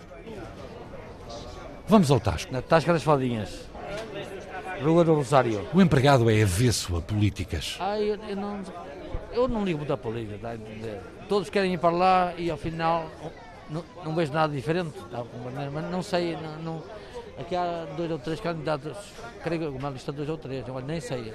Vamos 1.88 2.10
ao 2.10 2.20
Tasco. 2.20 2.52
Na 2.52 2.62
Tasca 2.62 2.92
das 2.92 3.02
Faldinhas. 3.02 3.69
Rua 4.82 5.04
do 5.04 5.14
Rosário. 5.14 5.66
O 5.74 5.80
empregado 5.80 6.30
é 6.30 6.42
avesso 6.42 6.96
a 6.96 7.02
políticas. 7.02 7.76
Ah, 7.80 8.00
eu, 8.00 8.18
eu, 8.28 8.36
não, 8.36 8.60
eu 9.32 9.48
não 9.48 9.64
ligo 9.64 9.78
muito 9.78 9.92
à 9.92 9.96
política, 9.96 10.38
tá 10.40 10.54
Todos 11.28 11.50
querem 11.50 11.74
ir 11.74 11.78
para 11.78 11.90
lá 11.90 12.34
e 12.36 12.50
ao 12.50 12.56
final 12.56 13.08
não, 13.68 13.84
não 14.04 14.14
vejo 14.14 14.32
nada 14.32 14.52
diferente. 14.52 14.98
Tá? 15.10 15.24
Mas 15.72 15.90
não 15.90 16.02
sei, 16.02 16.36
não, 16.36 16.56
não, 16.62 16.82
aqui 17.38 17.54
há 17.54 17.86
dois 17.96 18.10
ou 18.10 18.18
três 18.18 18.40
candidatos, 18.40 18.96
creio 19.42 19.60
que 19.72 19.78
uma 19.78 19.90
lista 19.90 20.12
dois 20.12 20.28
ou 20.28 20.36
três, 20.36 20.66
eu 20.66 20.80
nem 20.80 21.00
sei 21.00 21.32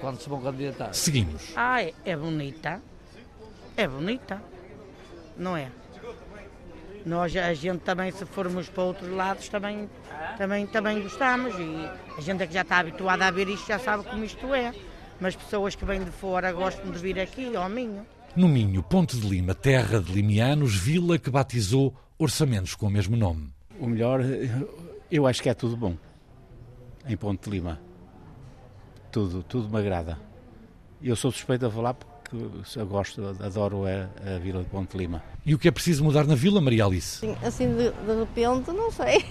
quando 0.00 0.20
se 0.20 0.28
vão 0.28 0.40
candidatar. 0.40 0.92
Seguimos. 0.92 1.52
Ah, 1.56 1.82
é, 1.82 1.92
é 2.04 2.16
bonita. 2.16 2.80
É 3.76 3.88
bonita. 3.88 4.42
Não 5.36 5.56
é? 5.56 5.70
Nós, 7.04 7.36
a 7.36 7.52
gente 7.52 7.80
também, 7.80 8.10
se 8.10 8.24
formos 8.24 8.68
para 8.68 8.82
outros 8.82 9.10
lados, 9.10 9.48
também, 9.48 9.88
também, 10.38 10.66
também 10.66 11.02
gostamos. 11.02 11.54
E 11.54 11.88
a 12.16 12.20
gente 12.20 12.42
é 12.42 12.46
que 12.46 12.54
já 12.54 12.62
está 12.62 12.78
habituada 12.78 13.26
a 13.26 13.30
ver 13.30 13.48
isto, 13.48 13.66
já 13.66 13.78
sabe 13.78 14.04
como 14.04 14.24
isto 14.24 14.54
é. 14.54 14.72
Mas 15.20 15.36
pessoas 15.36 15.74
que 15.74 15.84
vêm 15.84 16.02
de 16.02 16.10
fora 16.10 16.52
gostam 16.52 16.90
de 16.90 16.98
vir 16.98 17.20
aqui, 17.20 17.54
ao 17.54 17.68
Minho. 17.68 18.06
No 18.34 18.48
Minho, 18.48 18.82
Ponte 18.82 19.16
de 19.16 19.28
Lima, 19.28 19.54
terra 19.54 20.00
de 20.00 20.12
limianos, 20.12 20.74
vila 20.74 21.18
que 21.18 21.30
batizou 21.30 21.94
orçamentos 22.18 22.74
com 22.74 22.86
o 22.86 22.90
mesmo 22.90 23.16
nome. 23.16 23.52
O 23.78 23.86
melhor, 23.86 24.20
eu 25.10 25.26
acho 25.26 25.42
que 25.42 25.48
é 25.48 25.54
tudo 25.54 25.76
bom 25.76 25.96
em 27.06 27.16
Ponte 27.16 27.44
de 27.44 27.50
Lima. 27.50 27.80
Tudo, 29.12 29.42
tudo 29.42 29.68
me 29.68 29.78
agrada. 29.78 30.18
Eu 31.02 31.14
sou 31.14 31.30
suspeito 31.30 31.66
a 31.66 31.70
falar 31.70 31.94
porque 31.94 32.13
eu 32.32 32.86
gosto, 32.86 33.22
adoro 33.40 33.84
a, 33.86 34.34
a 34.34 34.38
Vila 34.38 34.62
de 34.62 34.68
Ponte 34.68 34.96
Lima. 34.96 35.22
E 35.44 35.54
o 35.54 35.58
que 35.58 35.68
é 35.68 35.70
preciso 35.70 36.02
mudar 36.02 36.26
na 36.26 36.34
Vila, 36.34 36.60
Maria 36.60 36.84
Alice? 36.84 37.18
Sim, 37.18 37.36
assim 37.42 37.68
de, 37.68 37.90
de 37.90 38.18
repente, 38.20 38.70
não 38.70 38.90
sei. 38.90 39.24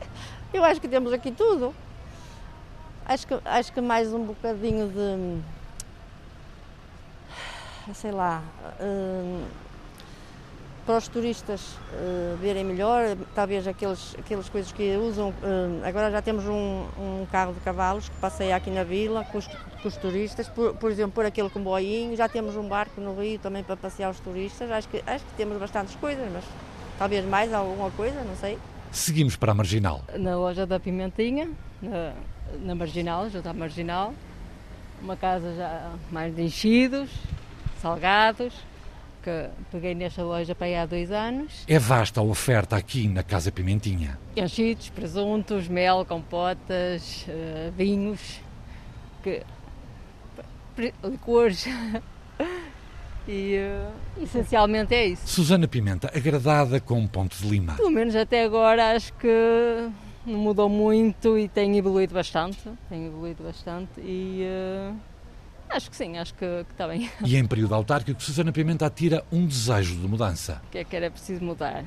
eu 0.52 0.64
acho 0.64 0.80
que 0.80 0.88
temos 0.88 1.12
aqui 1.12 1.30
tudo. 1.30 1.74
Acho 3.04 3.26
que, 3.26 3.40
acho 3.44 3.72
que 3.72 3.80
mais 3.80 4.12
um 4.12 4.24
bocadinho 4.24 4.88
de. 4.88 5.40
sei 7.94 8.10
lá. 8.10 8.42
Uh, 8.80 9.44
para 10.88 10.96
os 10.96 11.06
turistas 11.06 11.60
uh, 11.92 12.34
verem 12.38 12.64
melhor, 12.64 13.14
talvez 13.34 13.68
aqueles, 13.68 14.16
aquelas 14.18 14.48
coisas 14.48 14.72
que 14.72 14.96
usam. 14.96 15.28
Uh, 15.28 15.84
agora 15.84 16.10
já 16.10 16.22
temos 16.22 16.46
um, 16.46 16.86
um, 16.98 17.26
carro 17.30 17.52
de 17.52 17.60
cavalos 17.60 18.08
que 18.08 18.16
passeia 18.16 18.56
aqui 18.56 18.70
na 18.70 18.84
vila 18.84 19.22
com 19.24 19.36
os, 19.36 19.46
com 19.46 19.86
os 19.86 19.96
turistas, 19.98 20.48
por, 20.48 20.74
por, 20.76 20.90
exemplo, 20.90 21.12
por 21.12 21.26
aquele 21.26 21.50
comboinho. 21.50 22.16
Já 22.16 22.26
temos 22.26 22.56
um 22.56 22.66
barco 22.66 23.02
no 23.02 23.20
Rio 23.20 23.38
também 23.38 23.62
para 23.62 23.76
passear 23.76 24.10
os 24.10 24.18
turistas. 24.20 24.70
Acho 24.70 24.88
que, 24.88 25.02
acho 25.06 25.22
que 25.26 25.34
temos 25.36 25.58
bastantes 25.58 25.94
coisas, 25.96 26.26
mas 26.32 26.44
talvez 26.98 27.22
mais 27.26 27.52
alguma 27.52 27.90
coisa, 27.90 28.24
não 28.24 28.36
sei. 28.36 28.58
Seguimos 28.90 29.36
para 29.36 29.52
a 29.52 29.54
Marginal. 29.54 30.00
Na 30.16 30.38
loja 30.38 30.64
da 30.64 30.80
Pimentinha, 30.80 31.50
na, 31.82 32.14
na 32.62 32.74
Marginal, 32.74 33.28
já 33.28 33.40
está 33.40 33.52
Marginal. 33.52 34.14
Uma 35.02 35.18
casa 35.18 35.54
já 35.54 35.92
mais 36.10 36.34
de 36.34 36.40
enchidos, 36.40 37.10
salgados 37.82 38.54
que 39.28 39.50
peguei 39.70 39.94
nesta 39.94 40.22
loja 40.22 40.54
para 40.54 40.66
aí 40.66 40.74
há 40.74 40.86
dois 40.86 41.12
anos. 41.12 41.64
É 41.68 41.78
vasta 41.78 42.20
a 42.20 42.22
oferta 42.22 42.76
aqui 42.76 43.06
na 43.08 43.22
Casa 43.22 43.52
Pimentinha. 43.52 44.18
Enchidos, 44.34 44.88
presuntos, 44.88 45.68
mel, 45.68 46.04
compotas, 46.06 47.26
uh, 47.28 47.70
vinhos, 47.76 48.40
que, 49.22 49.42
licores. 51.04 51.66
e 53.28 53.58
uh, 53.58 54.22
essencialmente 54.22 54.94
é 54.94 55.08
isso. 55.08 55.26
Susana 55.26 55.68
Pimenta, 55.68 56.10
agradada 56.14 56.80
com 56.80 57.06
Ponte 57.06 57.42
de 57.42 57.48
Lima. 57.48 57.74
Pelo 57.74 57.90
menos 57.90 58.16
até 58.16 58.44
agora 58.44 58.92
acho 58.92 59.12
que 59.14 59.90
não 60.24 60.38
mudou 60.38 60.70
muito 60.70 61.36
e 61.36 61.48
tem 61.48 61.76
evoluído 61.76 62.14
bastante. 62.14 62.60
Tem 62.88 63.06
evoluído 63.06 63.44
bastante 63.44 64.00
e. 64.00 64.42
Uh, 64.44 65.17
Acho 65.70 65.90
que 65.90 65.96
sim, 65.96 66.16
acho 66.16 66.32
que, 66.34 66.64
que 66.64 66.72
está 66.72 66.88
bem. 66.88 67.10
E 67.24 67.36
em 67.36 67.46
período 67.46 67.74
autárquico, 67.74 68.22
Susana 68.22 68.52
Pimenta 68.52 68.86
atira 68.86 69.22
um 69.30 69.46
desejo 69.46 69.96
de 69.96 70.08
mudança. 70.08 70.62
O 70.68 70.70
que 70.70 70.78
é 70.78 70.84
que 70.84 70.96
era 70.96 71.10
preciso 71.10 71.44
mudar? 71.44 71.84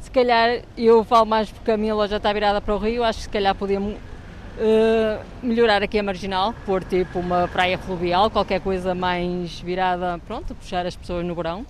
Se 0.00 0.10
calhar, 0.10 0.62
eu 0.76 1.04
falo 1.04 1.26
mais 1.26 1.50
porque 1.50 1.70
a 1.70 1.76
minha 1.76 1.94
loja 1.94 2.16
está 2.16 2.32
virada 2.32 2.60
para 2.60 2.74
o 2.74 2.78
Rio, 2.78 3.04
acho 3.04 3.18
que 3.18 3.24
se 3.24 3.28
calhar 3.28 3.54
podíamos 3.54 3.94
uh, 3.94 5.24
melhorar 5.42 5.82
aqui 5.82 5.98
a 5.98 6.02
marginal, 6.02 6.54
pôr 6.66 6.82
tipo 6.82 7.18
uma 7.18 7.46
praia 7.46 7.78
fluvial, 7.78 8.30
qualquer 8.30 8.60
coisa 8.60 8.94
mais 8.94 9.60
virada, 9.60 10.18
pronto, 10.26 10.54
puxar 10.54 10.86
as 10.86 10.96
pessoas 10.96 11.24
no 11.24 11.34
verão. 11.34 11.64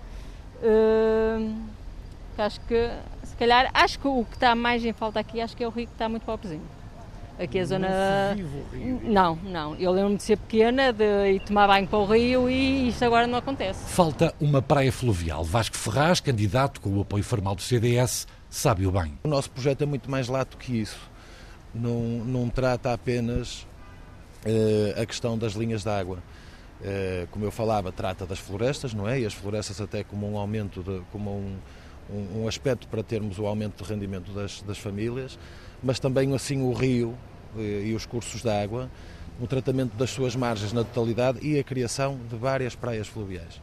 Uh, 0.63 1.55
acho 2.39 2.61
que, 2.61 2.91
se 3.25 3.37
calhar, 3.37 3.71
acho 3.75 3.99
que 3.99 4.09
o 4.09 4.25
que 4.25 4.37
está 4.37 4.55
mais 4.55 4.85
em 4.85 4.93
falta 4.93 5.21
aqui, 5.21 5.41
acho 5.41 5.57
que 5.57 5.65
é 5.65 5.67
o 5.67 5.71
Rio 5.71 5.87
que 5.87 5.93
está 5.93 6.09
muito 6.09 6.25
pobrezinho. 6.25 6.63
Aqui 7.43 7.59
a 7.59 7.65
zona. 7.65 7.89
Não, 9.03 9.35
não. 9.35 9.75
Eu 9.75 9.91
lembro-me 9.91 10.17
de 10.17 10.23
ser 10.23 10.37
pequena, 10.37 10.93
de 10.93 11.33
ir 11.33 11.41
tomar 11.41 11.67
banho 11.67 11.89
para 11.89 11.99
o 11.99 12.05
rio 12.05 12.49
e 12.49 12.89
isto 12.89 13.05
agora 13.05 13.27
não 13.27 13.39
acontece. 13.39 13.93
Falta 13.93 14.33
uma 14.41 14.63
praia 14.63 14.93
fluvial. 14.93 15.43
Vasco 15.43 15.77
Ferraz, 15.77 16.21
candidato 16.21 16.81
com 16.81 16.91
o 16.91 17.01
apoio 17.01 17.25
formal 17.25 17.57
do 17.57 17.63
CDS, 17.63 18.29
sabe-o 18.49 18.93
bem. 18.93 19.19
O 19.25 19.29
nosso 19.29 19.51
projeto 19.51 19.83
é 19.83 19.87
muito 19.87 20.09
mais 20.09 20.29
lato 20.29 20.57
que 20.57 20.81
isso. 20.81 21.11
Não, 21.75 22.01
não 22.25 22.49
trata 22.49 22.93
apenas 22.93 23.67
uh, 24.47 25.01
a 25.01 25.05
questão 25.05 25.37
das 25.37 25.55
linhas 25.55 25.83
de 25.83 25.91
água. 25.91 26.19
Uh, 26.81 27.27
como 27.33 27.45
eu 27.45 27.51
falava, 27.51 27.91
trata 27.91 28.25
das 28.25 28.39
florestas, 28.39 28.95
não 28.95 29.09
é? 29.09 29.19
E 29.19 29.27
as 29.27 29.35
florestas 29.35 29.81
até 29.81 30.05
como 30.05 30.31
um 30.31 30.37
aumento, 30.37 30.81
de, 30.81 31.03
como 31.11 31.31
um, 31.31 31.57
um, 32.09 32.43
um 32.43 32.49
aspecto 32.49 32.87
para 32.87 33.03
termos 33.03 33.37
o 33.41 33.47
aumento 33.47 33.83
de 33.83 33.93
rendimento 33.93 34.31
das, 34.31 34.63
das 34.63 34.79
famílias 34.79 35.37
mas 35.83 35.99
também 35.99 36.35
assim 36.35 36.63
o 36.63 36.73
rio 36.73 37.15
eh, 37.15 37.32
e 37.57 37.93
os 37.95 38.07
cursos 38.07 38.43
de 38.43 38.49
água, 38.49 38.91
o 39.41 39.47
tratamento 39.47 39.97
das 39.97 40.11
suas 40.11 40.37
margens 40.37 40.73
na 40.73 40.85
totalidade 40.85 41.39
e 41.43 41.59
a 41.59 41.65
criação 41.65 42.19
de 42.29 42.37
várias 42.37 42.75
praias 42.75 43.09
fluviais. 43.09 43.61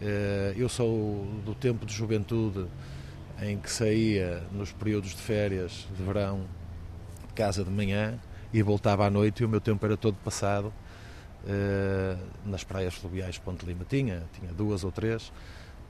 Eh, 0.00 0.54
eu 0.56 0.68
sou 0.68 1.26
do 1.44 1.54
tempo 1.54 1.84
de 1.84 1.92
juventude 1.92 2.66
em 3.42 3.58
que 3.58 3.70
saía 3.70 4.42
nos 4.52 4.72
períodos 4.72 5.10
de 5.10 5.20
férias 5.20 5.86
de 5.96 6.02
verão 6.02 6.46
de 7.28 7.34
casa 7.34 7.62
de 7.62 7.70
manhã 7.70 8.18
e 8.52 8.62
voltava 8.62 9.06
à 9.06 9.10
noite 9.10 9.42
e 9.42 9.46
o 9.46 9.48
meu 9.48 9.60
tempo 9.60 9.84
era 9.84 9.96
todo 9.96 10.16
passado 10.24 10.72
eh, 11.46 12.16
nas 12.46 12.64
praias 12.64 12.94
fluviais 12.94 13.36
Ponte 13.38 13.66
Lima. 13.66 13.84
Tinha, 13.88 14.24
tinha 14.32 14.52
duas 14.52 14.84
ou 14.84 14.90
três 14.90 15.30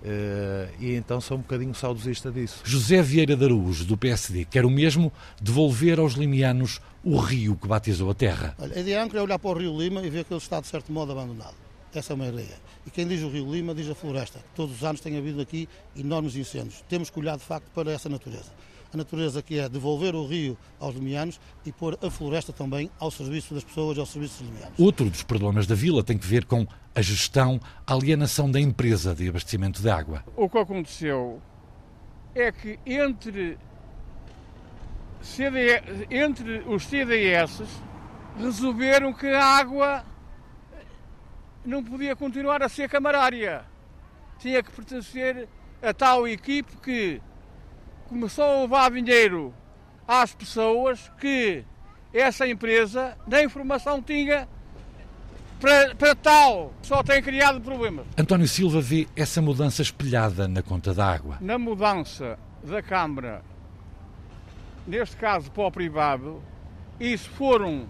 Uh, 0.00 0.72
e 0.80 0.94
então 0.94 1.20
sou 1.20 1.36
um 1.36 1.40
bocadinho 1.40 1.74
saudosista 1.74 2.30
disso. 2.30 2.62
José 2.64 3.02
Vieira 3.02 3.36
de 3.36 3.44
Araújo, 3.44 3.84
do 3.84 3.98
PSD, 3.98 4.46
quer 4.46 4.64
o 4.64 4.70
mesmo 4.70 5.12
devolver 5.40 6.00
aos 6.00 6.14
limianos 6.14 6.80
o 7.04 7.18
rio 7.18 7.56
que 7.56 7.66
batizou 7.66 8.10
a 8.10 8.14
terra. 8.14 8.54
Olha, 8.58 8.76
a 8.76 8.80
ideia 8.80 9.08
é 9.12 9.22
olhar 9.22 9.38
para 9.38 9.50
o 9.50 9.58
rio 9.58 9.76
Lima 9.78 10.02
e 10.02 10.10
ver 10.10 10.24
que 10.24 10.32
ele 10.32 10.40
está, 10.40 10.60
de 10.60 10.66
certo 10.66 10.92
modo, 10.92 11.12
abandonado. 11.12 11.56
Essa 11.94 12.12
é 12.12 12.14
uma 12.14 12.26
ideia. 12.26 12.56
E 12.86 12.90
quem 12.90 13.06
diz 13.06 13.22
o 13.22 13.28
rio 13.28 13.50
Lima 13.50 13.74
diz 13.74 13.88
a 13.90 13.94
floresta. 13.94 14.40
Todos 14.54 14.76
os 14.76 14.84
anos 14.84 15.00
tem 15.00 15.16
havido 15.16 15.40
aqui 15.40 15.68
enormes 15.96 16.36
incêndios. 16.36 16.84
Temos 16.88 17.10
que 17.10 17.18
olhar, 17.18 17.36
de 17.36 17.44
facto, 17.44 17.66
para 17.74 17.90
essa 17.90 18.08
natureza 18.08 18.50
a 18.92 18.96
natureza 18.96 19.42
que 19.42 19.58
é 19.58 19.68
devolver 19.68 20.14
o 20.14 20.26
rio 20.26 20.58
aos 20.78 20.94
limianos 20.94 21.40
e 21.64 21.72
pôr 21.72 21.98
a 22.02 22.10
floresta 22.10 22.52
também 22.52 22.90
ao 22.98 23.10
serviço 23.10 23.54
das 23.54 23.64
pessoas 23.64 23.96
e 23.96 24.00
ao 24.00 24.06
serviço 24.06 24.42
dos 24.42 24.52
limianos. 24.52 24.78
Outro 24.78 25.08
dos 25.08 25.22
problemas 25.22 25.66
da 25.66 25.74
vila 25.74 26.02
tem 26.02 26.18
que 26.18 26.26
ver 26.26 26.44
com 26.44 26.66
a 26.94 27.02
gestão, 27.02 27.60
a 27.86 27.94
alienação 27.94 28.50
da 28.50 28.60
empresa 28.60 29.14
de 29.14 29.28
abastecimento 29.28 29.80
de 29.80 29.88
água. 29.88 30.24
O 30.36 30.48
que 30.48 30.58
aconteceu 30.58 31.40
é 32.34 32.50
que 32.50 32.78
entre, 32.84 33.58
entre 36.10 36.60
os 36.66 36.86
CDS 36.86 37.62
resolveram 38.38 39.12
que 39.12 39.26
a 39.26 39.44
água 39.44 40.04
não 41.64 41.84
podia 41.84 42.16
continuar 42.16 42.62
a 42.62 42.68
ser 42.68 42.88
camarária. 42.88 43.64
Tinha 44.38 44.62
que 44.62 44.70
pertencer 44.70 45.48
a 45.82 45.92
tal 45.92 46.26
equipe 46.26 46.76
que 46.78 47.20
começou 48.08 48.44
a 48.44 48.60
levar 48.62 48.90
dinheiro 48.90 49.54
às 50.06 50.34
pessoas 50.34 51.10
que 51.20 51.64
essa 52.12 52.46
empresa 52.48 53.16
nem 53.26 53.44
informação 53.44 54.02
tinha 54.02 54.48
para, 55.60 55.94
para, 55.94 56.14
tal, 56.14 56.72
só 56.82 57.02
tem 57.02 57.22
criado 57.22 57.60
problemas. 57.60 58.06
António 58.16 58.48
Silva 58.48 58.80
vê 58.80 59.06
essa 59.14 59.42
mudança 59.42 59.82
espelhada 59.82 60.48
na 60.48 60.62
conta 60.62 60.94
da 60.94 61.06
água. 61.06 61.36
Na 61.40 61.58
mudança 61.58 62.38
da 62.64 62.82
Câmara, 62.82 63.42
neste 64.90 65.16
caso 65.16 65.50
para 65.52 65.62
o 65.66 65.70
privado, 65.70 66.42
isso 66.98 67.30
foram, 67.30 67.86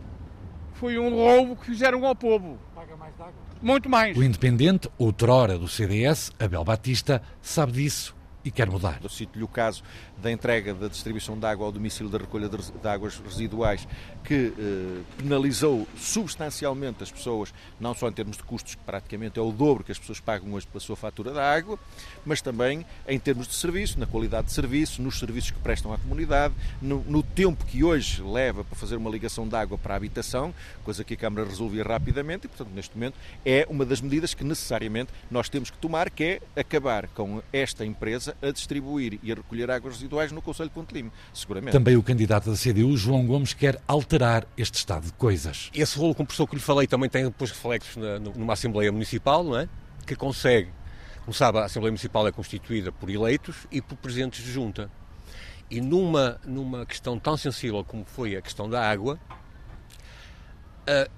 foi 0.75 0.99
um 0.99 1.11
roubo 1.15 1.57
que 1.57 1.65
fizeram 1.65 2.05
ao 2.07 2.15
povo. 2.15 2.59
Paga 2.75 2.95
mais 2.97 3.15
água? 3.19 3.33
Muito 3.63 3.89
mais. 3.89 4.17
O 4.17 4.23
independente, 4.23 4.89
outrora 4.99 5.59
do 5.59 5.67
CDS, 5.67 6.31
Abel 6.39 6.63
Batista, 6.63 7.23
sabe 7.41 7.73
disso 7.73 8.15
e 8.45 8.51
quer 8.51 8.71
mudar. 8.71 9.01
Eu 9.03 9.09
cito-lhe 9.09 9.45
o 9.45 9.49
caso 9.49 9.83
da 10.21 10.31
entrega 10.31 10.75
da 10.75 10.89
distribuição 10.89 11.39
de 11.39 11.47
água 11.47 11.67
ao 11.67 11.73
domicílio 11.73 12.11
da 12.11 12.19
recolha 12.19 12.49
de, 12.49 12.89
águas 12.89 13.19
residuais, 13.19 13.87
que 14.23 14.53
eh, 14.59 15.03
penalizou 15.17 15.89
substancialmente 15.97 17.03
as 17.03 17.11
pessoas, 17.11 17.53
não 17.79 17.95
só 17.95 18.09
em 18.09 18.13
termos 18.13 18.37
de 18.37 18.43
custos, 18.43 18.75
que 18.75 18.83
praticamente 18.83 19.39
é 19.39 19.43
o 19.43 19.51
dobro 19.51 19.83
que 19.83 19.93
as 19.93 19.99
pessoas 19.99 20.21
pagam 20.21 20.53
hoje 20.53 20.67
pela 20.67 20.81
sua 20.81 20.97
fatura 20.97 21.33
da 21.33 21.51
água, 21.51 21.79
mas 22.25 22.43
também 22.43 22.85
em 23.09 23.19
termos 23.19 23.49
de 23.49 23.55
serviço, 23.55 23.99
na 23.99 24.07
qualidade 24.07 24.49
de 24.49 24.53
serviço, 24.53 25.01
nos 25.01 25.19
serviços 25.19 25.51
que 25.51 25.59
prestam 25.59 25.93
à 25.93 25.99
comunidade, 25.99 26.55
no, 26.83 27.03
no 27.05 27.23
tempo 27.23 27.65
que 27.65 27.83
hoje 27.83 28.23
leva 28.23 28.63
para 28.63 28.77
fazer 28.77 28.97
uma 28.97 29.11
ligação 29.11 29.49
de 29.49 29.57
água 29.57 29.79
para 29.79 29.95
a 29.95 29.97
habitação, 29.97 30.55
coisa 30.85 31.03
que 31.03 31.15
a 31.15 31.17
Câmara 31.17 31.47
resolvia 31.47 31.83
rapidamente 31.83 32.47
e, 32.47 32.49
portanto, 32.49 32.71
neste 32.75 32.95
momento 32.95 33.15
é 33.45 33.67
uma 33.71 33.85
das 33.85 34.01
medidas 34.01 34.35
que 34.35 34.45
necessariamente 34.45 35.11
nós 35.31 35.49
temos 35.49 35.71
que 35.71 35.79
tomar, 35.79 36.11
que 36.11 36.25
é 36.25 36.61
acabar 36.61 37.09
com 37.09 37.43
esta 37.53 37.85
empresa 37.87 38.37
a 38.43 38.51
distribuir 38.51 39.19
e 39.23 39.33
a 39.33 39.35
recolher 39.35 39.71
águas 39.71 39.95
residuais 39.95 40.10
residuais 40.11 40.33
no 40.33 40.43
Conselho 40.43 40.69
de 40.69 40.75
Ponte 40.75 40.93
Lima, 40.93 41.13
seguramente. 41.33 41.73
Também 41.73 41.97
o 41.97 42.03
candidato 42.03 42.51
da 42.51 42.57
CDU, 42.57 42.97
João 42.97 43.25
Gomes, 43.25 43.55
quer 43.55 43.81
alterar 43.87 44.47
este 44.57 44.75
estado 44.75 45.07
de 45.07 45.13
coisas. 45.13 45.71
Esse 45.73 45.99
rolo 45.99 46.15
compressor 46.15 46.47
que 46.47 46.57
lhe 46.57 46.61
falei 46.61 46.87
também 46.87 47.09
tem 47.09 47.25
depois 47.25 47.51
reflexos 47.51 47.97
na, 47.97 48.19
numa 48.19 48.53
Assembleia 48.53 48.91
Municipal, 48.91 49.45
não 49.45 49.57
é? 49.57 49.69
Que 50.07 50.17
consegue, 50.17 50.71
como 51.21 51.33
sabe, 51.33 51.59
a 51.59 51.65
Assembleia 51.65 51.93
Municipal 51.93 52.27
é 52.27 52.33
constituída 52.33 52.91
por 52.91 53.09
eleitos 53.09 53.67
e 53.71 53.81
por 53.81 53.97
presidentes 53.97 54.45
de 54.45 54.51
junta. 54.51 54.91
E 55.71 55.81
numa, 55.81 56.41
numa 56.45 56.85
questão 56.85 57.19
tão 57.19 57.37
sensível 57.37 57.85
como 57.85 58.05
foi 58.05 58.37
a 58.37 58.43
questão 58.43 58.69
da 58.69 58.83
água, 58.83 59.19
uh, 60.89 61.11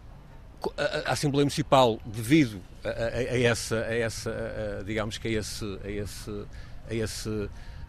a, 1.07 1.13
Assembleia 1.13 1.45
Municipal, 1.45 1.99
devido 2.05 2.61
a, 2.85 2.89
a, 2.89 3.07
a 3.07 3.41
essa, 3.41 3.77
a 3.77 3.95
essa 3.95 4.83
digamos 4.85 5.17
que 5.17 5.29
a 5.29 5.31
esse, 5.31 5.65
a 5.83 5.91
esse, 5.91 6.47
a 6.91 6.95
esse, 6.95 7.29
a 7.29 7.49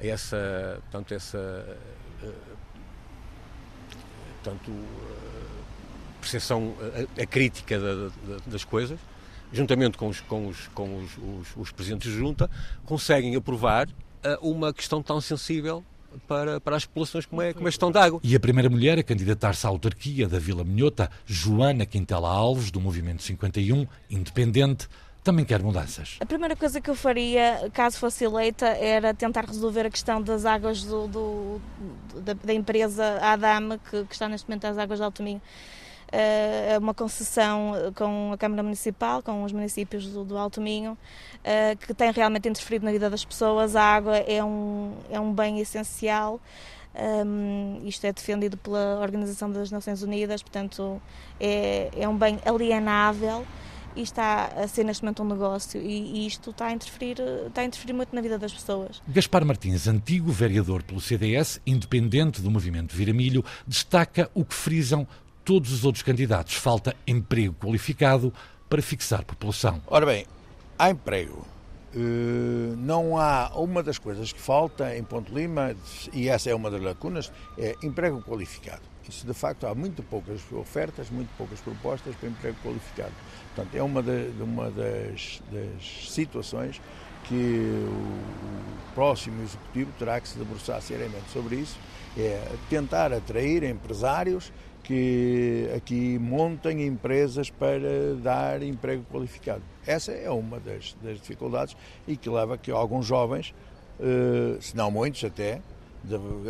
essa, 0.09 0.79
portanto, 0.83 1.13
essa, 1.13 1.77
portanto, 4.41 4.71
percepção 6.19 6.73
a, 7.21 7.25
crítica 7.25 7.79
da, 7.79 7.95
da, 7.95 8.11
das 8.47 8.63
coisas, 8.63 8.99
juntamente 9.51 9.97
com 9.97 10.07
os, 10.07 10.21
com 10.21 10.47
os, 10.47 10.67
com 10.69 10.97
os, 10.97 11.17
os, 11.17 11.57
os 11.57 11.71
presidentes 11.71 12.11
de 12.11 12.17
junta, 12.17 12.49
conseguem 12.85 13.35
aprovar 13.35 13.87
uma 14.41 14.73
questão 14.73 15.01
tão 15.01 15.19
sensível 15.19 15.83
para, 16.27 16.59
para 16.59 16.75
as 16.75 16.85
populações 16.85 17.25
como 17.25 17.41
é, 17.41 17.53
como 17.53 17.67
é 17.67 17.69
a 17.69 17.71
gestão 17.71 17.91
de 17.91 17.97
água. 17.97 18.19
E 18.23 18.35
a 18.35 18.39
primeira 18.39 18.69
mulher 18.69 18.99
a 18.99 19.03
candidatar-se 19.03 19.65
à 19.65 19.69
autarquia 19.69 20.27
da 20.27 20.39
Vila 20.39 20.63
Minhota, 20.63 21.09
Joana 21.25 21.85
Quintela 21.85 22.29
Alves, 22.29 22.71
do 22.71 22.79
Movimento 22.79 23.23
51, 23.23 23.87
independente, 24.09 24.87
também 25.23 25.45
quer 25.45 25.63
mudanças. 25.63 26.17
A 26.19 26.25
primeira 26.25 26.55
coisa 26.55 26.81
que 26.81 26.89
eu 26.89 26.95
faria, 26.95 27.71
caso 27.73 27.97
fosse 27.97 28.25
eleita, 28.25 28.67
era 28.67 29.13
tentar 29.13 29.45
resolver 29.45 29.85
a 29.85 29.89
questão 29.89 30.21
das 30.21 30.45
águas 30.45 30.83
do, 30.83 31.07
do 31.07 31.61
da, 32.21 32.33
da, 32.33 32.53
empresa 32.53 33.19
Adame, 33.21 33.79
que, 33.89 34.03
que, 34.03 34.13
está 34.13 34.27
neste 34.27 34.47
momento 34.47 34.65
às 34.65 34.77
águas 34.77 34.99
de 34.99 35.05
Alto 35.05 35.23
Minho. 35.23 35.41
Uh, 36.11 36.77
uma 36.79 36.93
concessão 36.93 37.73
com 37.95 38.33
a 38.33 38.37
Câmara 38.37 38.61
Municipal, 38.61 39.23
com 39.23 39.43
os 39.43 39.51
municípios 39.51 40.05
do, 40.07 40.23
do 40.23 40.37
Alto 40.37 40.61
Minho, 40.61 40.91
uh, 40.91 41.77
que 41.77 41.93
tem 41.93 42.11
realmente 42.11 42.47
interferido 42.47 42.85
na 42.85 42.91
vida 42.91 43.09
das 43.09 43.23
pessoas. 43.23 43.75
A 43.75 43.81
água 43.81 44.17
é 44.17 44.43
um, 44.43 44.93
é 45.09 45.19
um 45.19 45.33
bem 45.33 45.59
essencial. 45.59 46.39
Um, 47.25 47.81
isto 47.85 48.05
é 48.05 48.13
defendido 48.13 48.55
pela 48.57 48.99
Organização 49.01 49.51
das 49.51 49.71
Nações 49.71 50.03
Unidas, 50.03 50.43
portanto, 50.43 51.01
é, 51.39 51.89
é 51.97 52.07
um 52.07 52.15
bem 52.15 52.37
alienável 52.45 53.43
e 53.95 54.01
está 54.01 54.45
a 54.47 54.67
ser 54.67 54.83
neste 54.83 55.03
momento 55.03 55.23
um 55.23 55.27
negócio 55.27 55.81
e, 55.81 56.23
e, 56.23 56.27
isto 56.27 56.51
está 56.51 56.67
a 56.67 56.71
interferir 56.71 57.17
está 57.47 57.61
a 57.61 57.65
interferir 57.65 57.93
muito 57.93 58.15
na 58.15 58.21
vida 58.21 58.37
das 58.37 58.53
pessoas. 58.53 59.01
Gaspar 59.07 59.45
Martins, 59.45 59.87
antigo 59.87 60.31
vereador 60.31 60.83
pelo 60.83 60.99
CDS, 61.01 61.61
independente 61.65 62.41
do 62.41 62.49
movimento 62.49 62.95
Viramilho, 62.95 63.43
destaca 63.67 64.29
o 64.33 64.43
que 64.43 64.53
frisam 64.53 65.07
todos 65.43 65.71
os 65.71 65.85
outros 65.85 66.03
candidatos. 66.03 66.55
Falta 66.55 66.95
emprego 67.05 67.55
qualificado 67.59 68.33
para 68.69 68.81
fixar 68.81 69.23
população. 69.23 69.81
Ora 69.87 70.05
bem, 70.05 70.25
há 70.77 70.89
emprego. 70.89 71.45
Uh, 71.95 72.75
não 72.77 73.17
há 73.19 73.51
uma 73.55 73.83
das 73.83 73.99
coisas 73.99 74.33
que 74.33 74.41
falta 74.41 74.97
em 74.97 75.03
Ponte 75.03 75.31
Lima, 75.31 75.75
e 76.11 76.27
essa 76.27 76.49
é 76.49 76.55
uma 76.55 76.71
das 76.71 76.81
lacunas, 76.81 77.31
é 77.57 77.75
emprego 77.83 78.21
qualificado. 78.23 78.92
Isso, 79.07 79.27
de 79.27 79.33
facto, 79.33 79.67
há 79.67 79.75
muito 79.75 80.01
poucas 80.03 80.41
ofertas, 80.53 81.09
muito 81.09 81.29
poucas 81.37 81.59
propostas 81.59 82.15
para 82.15 82.29
emprego 82.29 82.57
qualificado. 82.63 83.13
Portanto, 83.53 83.75
é 83.75 83.83
uma, 83.83 84.01
de, 84.01 84.31
uma 84.41 84.71
das, 84.71 85.41
das, 85.51 86.09
situações 86.09 86.81
que 87.25 87.85
o, 87.87 88.93
próximo 88.93 89.41
executivo 89.41 89.91
terá 89.97 90.19
que 90.19 90.27
se 90.27 90.37
debruçar 90.37 90.81
seriamente 90.81 91.29
sobre 91.31 91.55
isso, 91.55 91.77
é 92.17 92.39
tentar 92.69 93.11
atrair 93.11 93.63
empresários 93.63 94.51
que 94.83 95.69
aqui 95.75 96.19
montem 96.19 96.85
empresas 96.85 97.49
para 97.49 98.15
dar 98.21 98.61
emprego 98.61 99.05
qualificado. 99.11 99.63
Essa 99.87 100.11
é 100.11 100.29
uma 100.29 100.59
das, 100.59 100.95
das 101.01 101.19
dificuldades 101.19 101.75
e 102.07 102.17
que 102.17 102.29
leva 102.29 102.55
a 102.55 102.57
que 102.57 102.69
alguns 102.69 103.05
jovens, 103.05 103.53
eh, 103.99 104.57
se 104.59 104.75
não 104.75 104.91
muitos 104.91 105.23
até, 105.23 105.61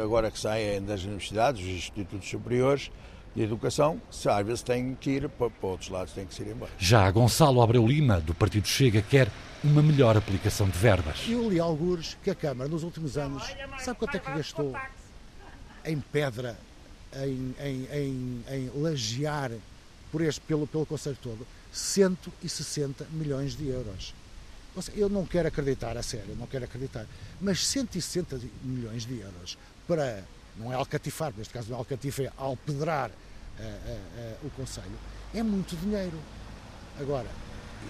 agora 0.01 0.31
que 0.31 0.39
saem 0.39 0.81
das 0.81 1.03
universidades, 1.03 1.61
dos 1.61 1.69
institutos 1.69 2.29
superiores, 2.29 2.91
de 3.35 3.41
educação, 3.41 3.99
se 4.11 4.29
às 4.29 4.45
vezes 4.45 4.61
têm 4.61 4.95
que 4.95 5.09
ir 5.11 5.29
para, 5.29 5.49
para 5.49 5.69
outros 5.69 5.89
lados, 5.89 6.13
têm 6.13 6.25
que 6.25 6.41
ir 6.41 6.49
embora. 6.49 6.71
Já 6.77 7.09
Gonçalo 7.09 7.61
Abreu 7.61 7.85
Lima, 7.85 8.21
do 8.21 8.33
Partido 8.33 8.67
Chega, 8.67 9.01
quer 9.01 9.27
uma 9.63 9.81
melhor 9.81 10.15
aplicação 10.15 10.69
de 10.69 10.77
verbas. 10.77 11.25
Eu 11.27 11.49
li 11.49 11.59
alguns 11.59 12.15
que 12.23 12.29
a 12.29 12.35
Câmara, 12.35 12.69
nos 12.69 12.83
últimos 12.83 13.17
anos, 13.17 13.43
sabe 13.79 13.97
quanto 13.97 14.17
é 14.17 14.19
que 14.19 14.31
gastou 14.31 14.75
em 15.85 15.99
pedra 15.99 16.57
em, 17.15 17.55
em, 17.59 17.87
em, 17.91 18.43
em 18.49 18.81
lajear 18.81 19.51
por 20.11 20.21
este, 20.21 20.41
pelo, 20.41 20.67
pelo 20.67 20.85
Conselho 20.85 21.17
todo 21.21 21.45
160 21.71 23.07
milhões 23.11 23.55
de 23.55 23.67
euros. 23.67 24.13
Eu 24.95 25.07
não 25.07 25.25
quero 25.25 25.47
acreditar, 25.47 25.95
a 25.97 26.03
sério, 26.03 26.35
não 26.35 26.47
quero 26.47 26.65
acreditar, 26.65 27.05
mas 27.39 27.65
160 27.67 28.39
milhões 28.63 29.05
de 29.05 29.19
euros 29.19 29.57
para, 29.87 30.23
não 30.57 30.71
é 30.71 30.75
alcatifar, 30.75 31.31
neste 31.37 31.53
caso 31.53 31.69
não 31.69 31.77
é 31.77 31.79
alcatifar, 31.79 32.25
é 32.25 32.31
alpedrar 32.37 33.09
uh, 33.09 33.61
uh, 33.61 33.65
uh, 33.65 34.47
o 34.47 34.49
Conselho, 34.51 34.97
é 35.33 35.43
muito 35.43 35.75
dinheiro. 35.75 36.19
Agora, 36.99 37.27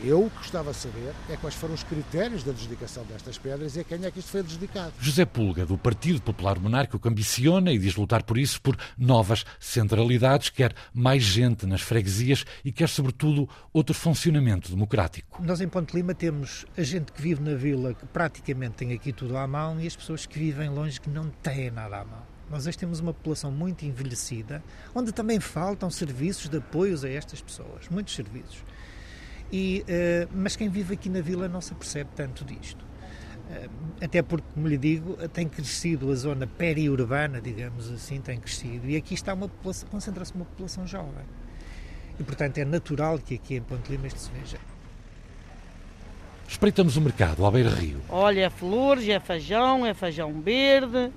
eu 0.03 0.29
gostava 0.35 0.71
de 0.71 0.77
saber 0.77 1.13
é 1.29 1.37
quais 1.37 1.55
foram 1.55 1.73
os 1.73 1.83
critérios 1.83 2.43
da 2.43 2.51
dedicação 2.51 3.05
destas 3.05 3.37
pedras 3.37 3.75
e 3.75 3.79
a 3.79 3.83
quem 3.83 4.03
é 4.03 4.11
que 4.11 4.19
isto 4.19 4.31
foi 4.31 4.43
dedicado. 4.43 4.93
José 4.99 5.25
Pulga, 5.25 5.65
do 5.65 5.77
Partido 5.77 6.21
Popular 6.21 6.59
Monárquico, 6.59 7.07
ambiciona 7.07 7.71
e 7.71 7.77
diz 7.77 7.95
lutar 7.95 8.23
por 8.23 8.37
isso, 8.37 8.61
por 8.61 8.77
novas 8.97 9.45
centralidades, 9.59 10.49
quer 10.49 10.73
mais 10.93 11.23
gente 11.23 11.65
nas 11.65 11.81
freguesias 11.81 12.45
e 12.65 12.71
quer, 12.71 12.89
sobretudo, 12.89 13.47
outro 13.71 13.93
funcionamento 13.93 14.69
democrático. 14.69 15.41
Nós, 15.43 15.61
em 15.61 15.69
Ponte 15.69 15.95
Lima, 15.95 16.13
temos 16.13 16.65
a 16.77 16.83
gente 16.83 17.11
que 17.11 17.21
vive 17.21 17.41
na 17.41 17.55
vila 17.55 17.93
que 17.93 18.05
praticamente 18.05 18.75
tem 18.75 18.93
aqui 18.93 19.13
tudo 19.13 19.37
à 19.37 19.47
mão 19.47 19.79
e 19.79 19.87
as 19.87 19.95
pessoas 19.95 20.25
que 20.25 20.37
vivem 20.37 20.69
longe 20.69 20.99
que 20.99 21.09
não 21.09 21.29
têm 21.41 21.71
nada 21.71 22.01
à 22.01 22.05
mão. 22.05 22.33
Nós 22.49 22.67
hoje 22.67 22.77
temos 22.77 22.99
uma 22.99 23.13
população 23.13 23.51
muito 23.51 23.83
envelhecida, 23.85 24.63
onde 24.93 25.11
também 25.11 25.39
faltam 25.39 25.89
serviços 25.89 26.49
de 26.49 26.57
apoios 26.57 27.03
a 27.03 27.09
estas 27.09 27.41
pessoas, 27.41 27.89
muitos 27.89 28.13
serviços. 28.13 28.63
E, 29.51 29.83
uh, 29.83 30.29
mas 30.33 30.55
quem 30.55 30.69
vive 30.69 30.95
aqui 30.95 31.09
na 31.09 31.21
vila 31.21 31.47
não 31.47 31.61
se 31.61 31.73
apercebe 31.73 32.09
tanto 32.15 32.43
disto. 32.43 32.83
Uh, 32.83 33.69
até 34.01 34.21
porque, 34.21 34.47
como 34.53 34.67
lhe 34.67 34.77
digo, 34.77 35.15
tem 35.29 35.47
crescido 35.47 36.11
a 36.11 36.15
zona 36.15 36.47
periurbana, 36.47 37.39
digamos 37.39 37.91
assim, 37.91 38.19
tem 38.19 38.39
crescido. 38.39 38.89
E 38.89 38.95
aqui 38.95 39.13
está 39.13 39.33
uma 39.33 39.47
população, 39.47 39.89
concentra-se 39.89 40.33
uma 40.33 40.45
população 40.45 40.87
jovem. 40.87 41.25
E, 42.19 42.23
portanto, 42.23 42.57
é 42.57 42.65
natural 42.65 43.19
que 43.19 43.35
aqui 43.35 43.55
em 43.55 43.61
Ponte 43.61 43.91
Lima 43.91 44.07
isto 44.07 44.19
se 44.19 44.31
veja. 44.31 44.57
Espreitamos 46.47 46.97
o 46.97 47.01
mercado, 47.01 47.45
à 47.45 47.51
beira-rio. 47.51 48.01
Olha, 48.09 48.41
é 48.41 48.49
flores, 48.49 49.07
é 49.07 49.19
feijão, 49.19 49.85
é 49.85 49.93
feijão 49.93 50.41
verde, 50.41 51.11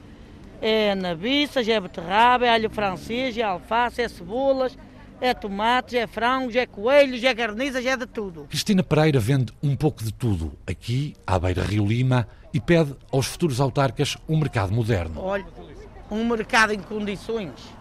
é 0.62 0.95
nabiças, 0.95 1.69
é 1.69 1.79
beterraba, 1.79 2.47
é 2.47 2.51
alho 2.51 2.71
francês, 2.71 3.37
é 3.37 3.43
alface, 3.43 4.01
é 4.01 4.09
cebolas, 4.09 4.79
é 5.20 5.33
tomates, 5.33 5.94
é 5.94 6.07
frangos, 6.07 6.55
é 6.55 6.66
coelhos, 6.66 7.22
é 7.22 7.35
carniças, 7.35 7.85
é 7.85 7.96
de 7.96 8.07
tudo. 8.07 8.46
Cristina 8.48 8.83
Pereira 8.83 9.18
vende 9.18 9.52
um 9.62 9.74
pouco 9.74 10.02
de 10.02 10.12
tudo 10.12 10.52
aqui, 10.66 11.14
à 11.26 11.38
beira 11.38 11.62
Rio 11.62 11.87
Lima, 11.87 12.29
e 12.52 12.61
pede 12.61 12.94
aos 13.11 13.26
futuros 13.26 13.61
autarcas 13.61 14.16
um 14.29 14.38
mercado 14.38 14.72
moderno. 14.72 15.20
Olha, 15.20 15.46
um 16.11 16.24
mercado 16.26 16.72
em 16.72 16.81
condições. 16.81 17.74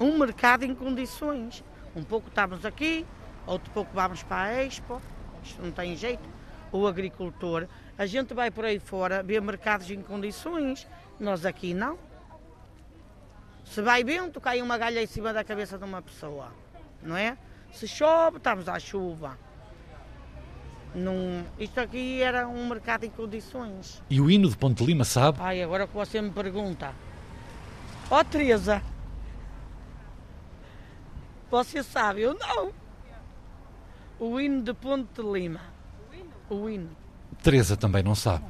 Um 0.00 0.18
mercado 0.18 0.64
em 0.64 0.74
condições. 0.74 1.64
Um 1.94 2.02
pouco 2.02 2.28
estamos 2.28 2.64
aqui, 2.64 3.06
outro 3.46 3.70
pouco 3.72 3.90
vamos 3.94 4.22
para 4.22 4.42
a 4.42 4.64
Expo. 4.64 5.00
Isto 5.42 5.62
não 5.62 5.70
tem 5.70 5.96
jeito. 5.96 6.28
O 6.72 6.86
agricultor, 6.86 7.66
a 7.96 8.04
gente 8.04 8.34
vai 8.34 8.50
por 8.50 8.64
aí 8.64 8.78
fora 8.78 9.22
ver 9.22 9.40
mercados 9.40 9.90
em 9.90 10.02
condições. 10.02 10.86
Nós 11.18 11.46
aqui 11.46 11.72
não. 11.72 11.98
Se 13.66 13.82
vai 13.82 14.02
vento, 14.02 14.40
cai 14.40 14.62
uma 14.62 14.78
galha 14.78 15.02
em 15.02 15.06
cima 15.06 15.32
da 15.32 15.44
cabeça 15.44 15.76
de 15.76 15.84
uma 15.84 16.00
pessoa, 16.00 16.50
não 17.02 17.16
é? 17.16 17.36
Se 17.72 17.86
chove, 17.86 18.38
estamos 18.38 18.68
à 18.68 18.78
chuva. 18.78 19.38
Num, 20.94 21.44
isto 21.58 21.78
aqui 21.78 22.22
era 22.22 22.48
um 22.48 22.68
mercado 22.68 23.04
em 23.04 23.10
condições. 23.10 24.02
E 24.08 24.18
o 24.18 24.30
hino 24.30 24.48
de 24.48 24.56
Ponte 24.56 24.82
Lima 24.82 25.04
sabe? 25.04 25.38
Ai, 25.42 25.62
agora 25.62 25.86
que 25.86 25.92
você 25.92 26.22
me 26.22 26.30
pergunta. 26.30 26.94
Ó 28.10 28.20
oh, 28.20 28.24
Teresa, 28.24 28.80
você 31.50 31.82
sabe, 31.82 32.22
eu 32.22 32.34
não. 32.34 32.72
O 34.18 34.40
hino 34.40 34.62
de 34.62 34.72
Ponte 34.72 35.20
Lima. 35.20 35.60
O 36.48 36.68
hino. 36.68 36.96
Teresa 37.42 37.76
também 37.76 38.02
não 38.02 38.14
sabe. 38.14 38.44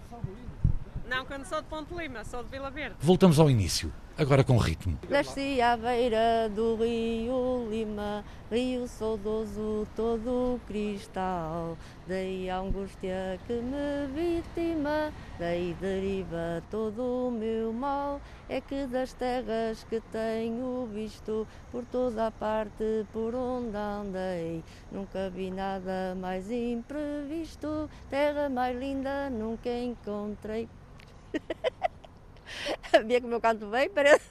Não, 1.09 1.25
quando 1.25 1.45
sou 1.47 1.61
de 1.61 1.67
Ponte 1.67 1.93
Lima, 1.95 2.23
sou 2.23 2.45
de 2.45 2.51
Vila 2.51 2.71
Verde. 2.71 2.97
Voltamos 3.01 3.41
ao 3.41 3.51
início 3.51 3.93
agora 4.19 4.43
com 4.43 4.57
ritmo. 4.57 4.99
Nasci 5.09 5.61
à 5.61 5.77
beira 5.77 6.49
do 6.55 6.77
rio 6.77 7.69
Lima, 7.71 8.25
rio 8.51 8.87
saudoso 8.87 9.87
todo 9.95 10.59
cristal. 10.67 11.77
Daí 12.09 12.49
a 12.49 12.59
angústia 12.59 13.39
que 13.47 13.55
me 13.55 14.07
vitima, 14.15 15.13
daí 15.39 15.75
deriva 15.81 16.63
todo 16.71 17.29
o 17.29 17.31
meu 17.31 17.73
mal. 17.73 18.21
É 18.49 18.61
que 18.61 18.87
das 18.87 19.13
terras 19.13 19.85
que 19.85 20.01
tenho 20.13 20.87
visto, 20.87 21.47
por 21.73 21.85
toda 21.85 22.29
a 22.29 22.31
parte 22.31 23.05
por 23.13 23.35
onde 23.35 23.77
andei, 23.77 24.63
nunca 24.93 25.29
vi 25.31 25.51
nada 25.51 26.17
mais 26.21 26.51
imprevisto. 26.51 27.91
Terra 28.09 28.49
mais 28.49 28.79
linda 28.79 29.29
nunca 29.31 29.69
encontrei. 29.69 30.69
Havia 32.93 33.21
que 33.21 33.27
o 33.27 33.29
meu 33.29 33.41
canto 33.41 33.67
bem, 33.67 33.89
parece. 33.91 34.25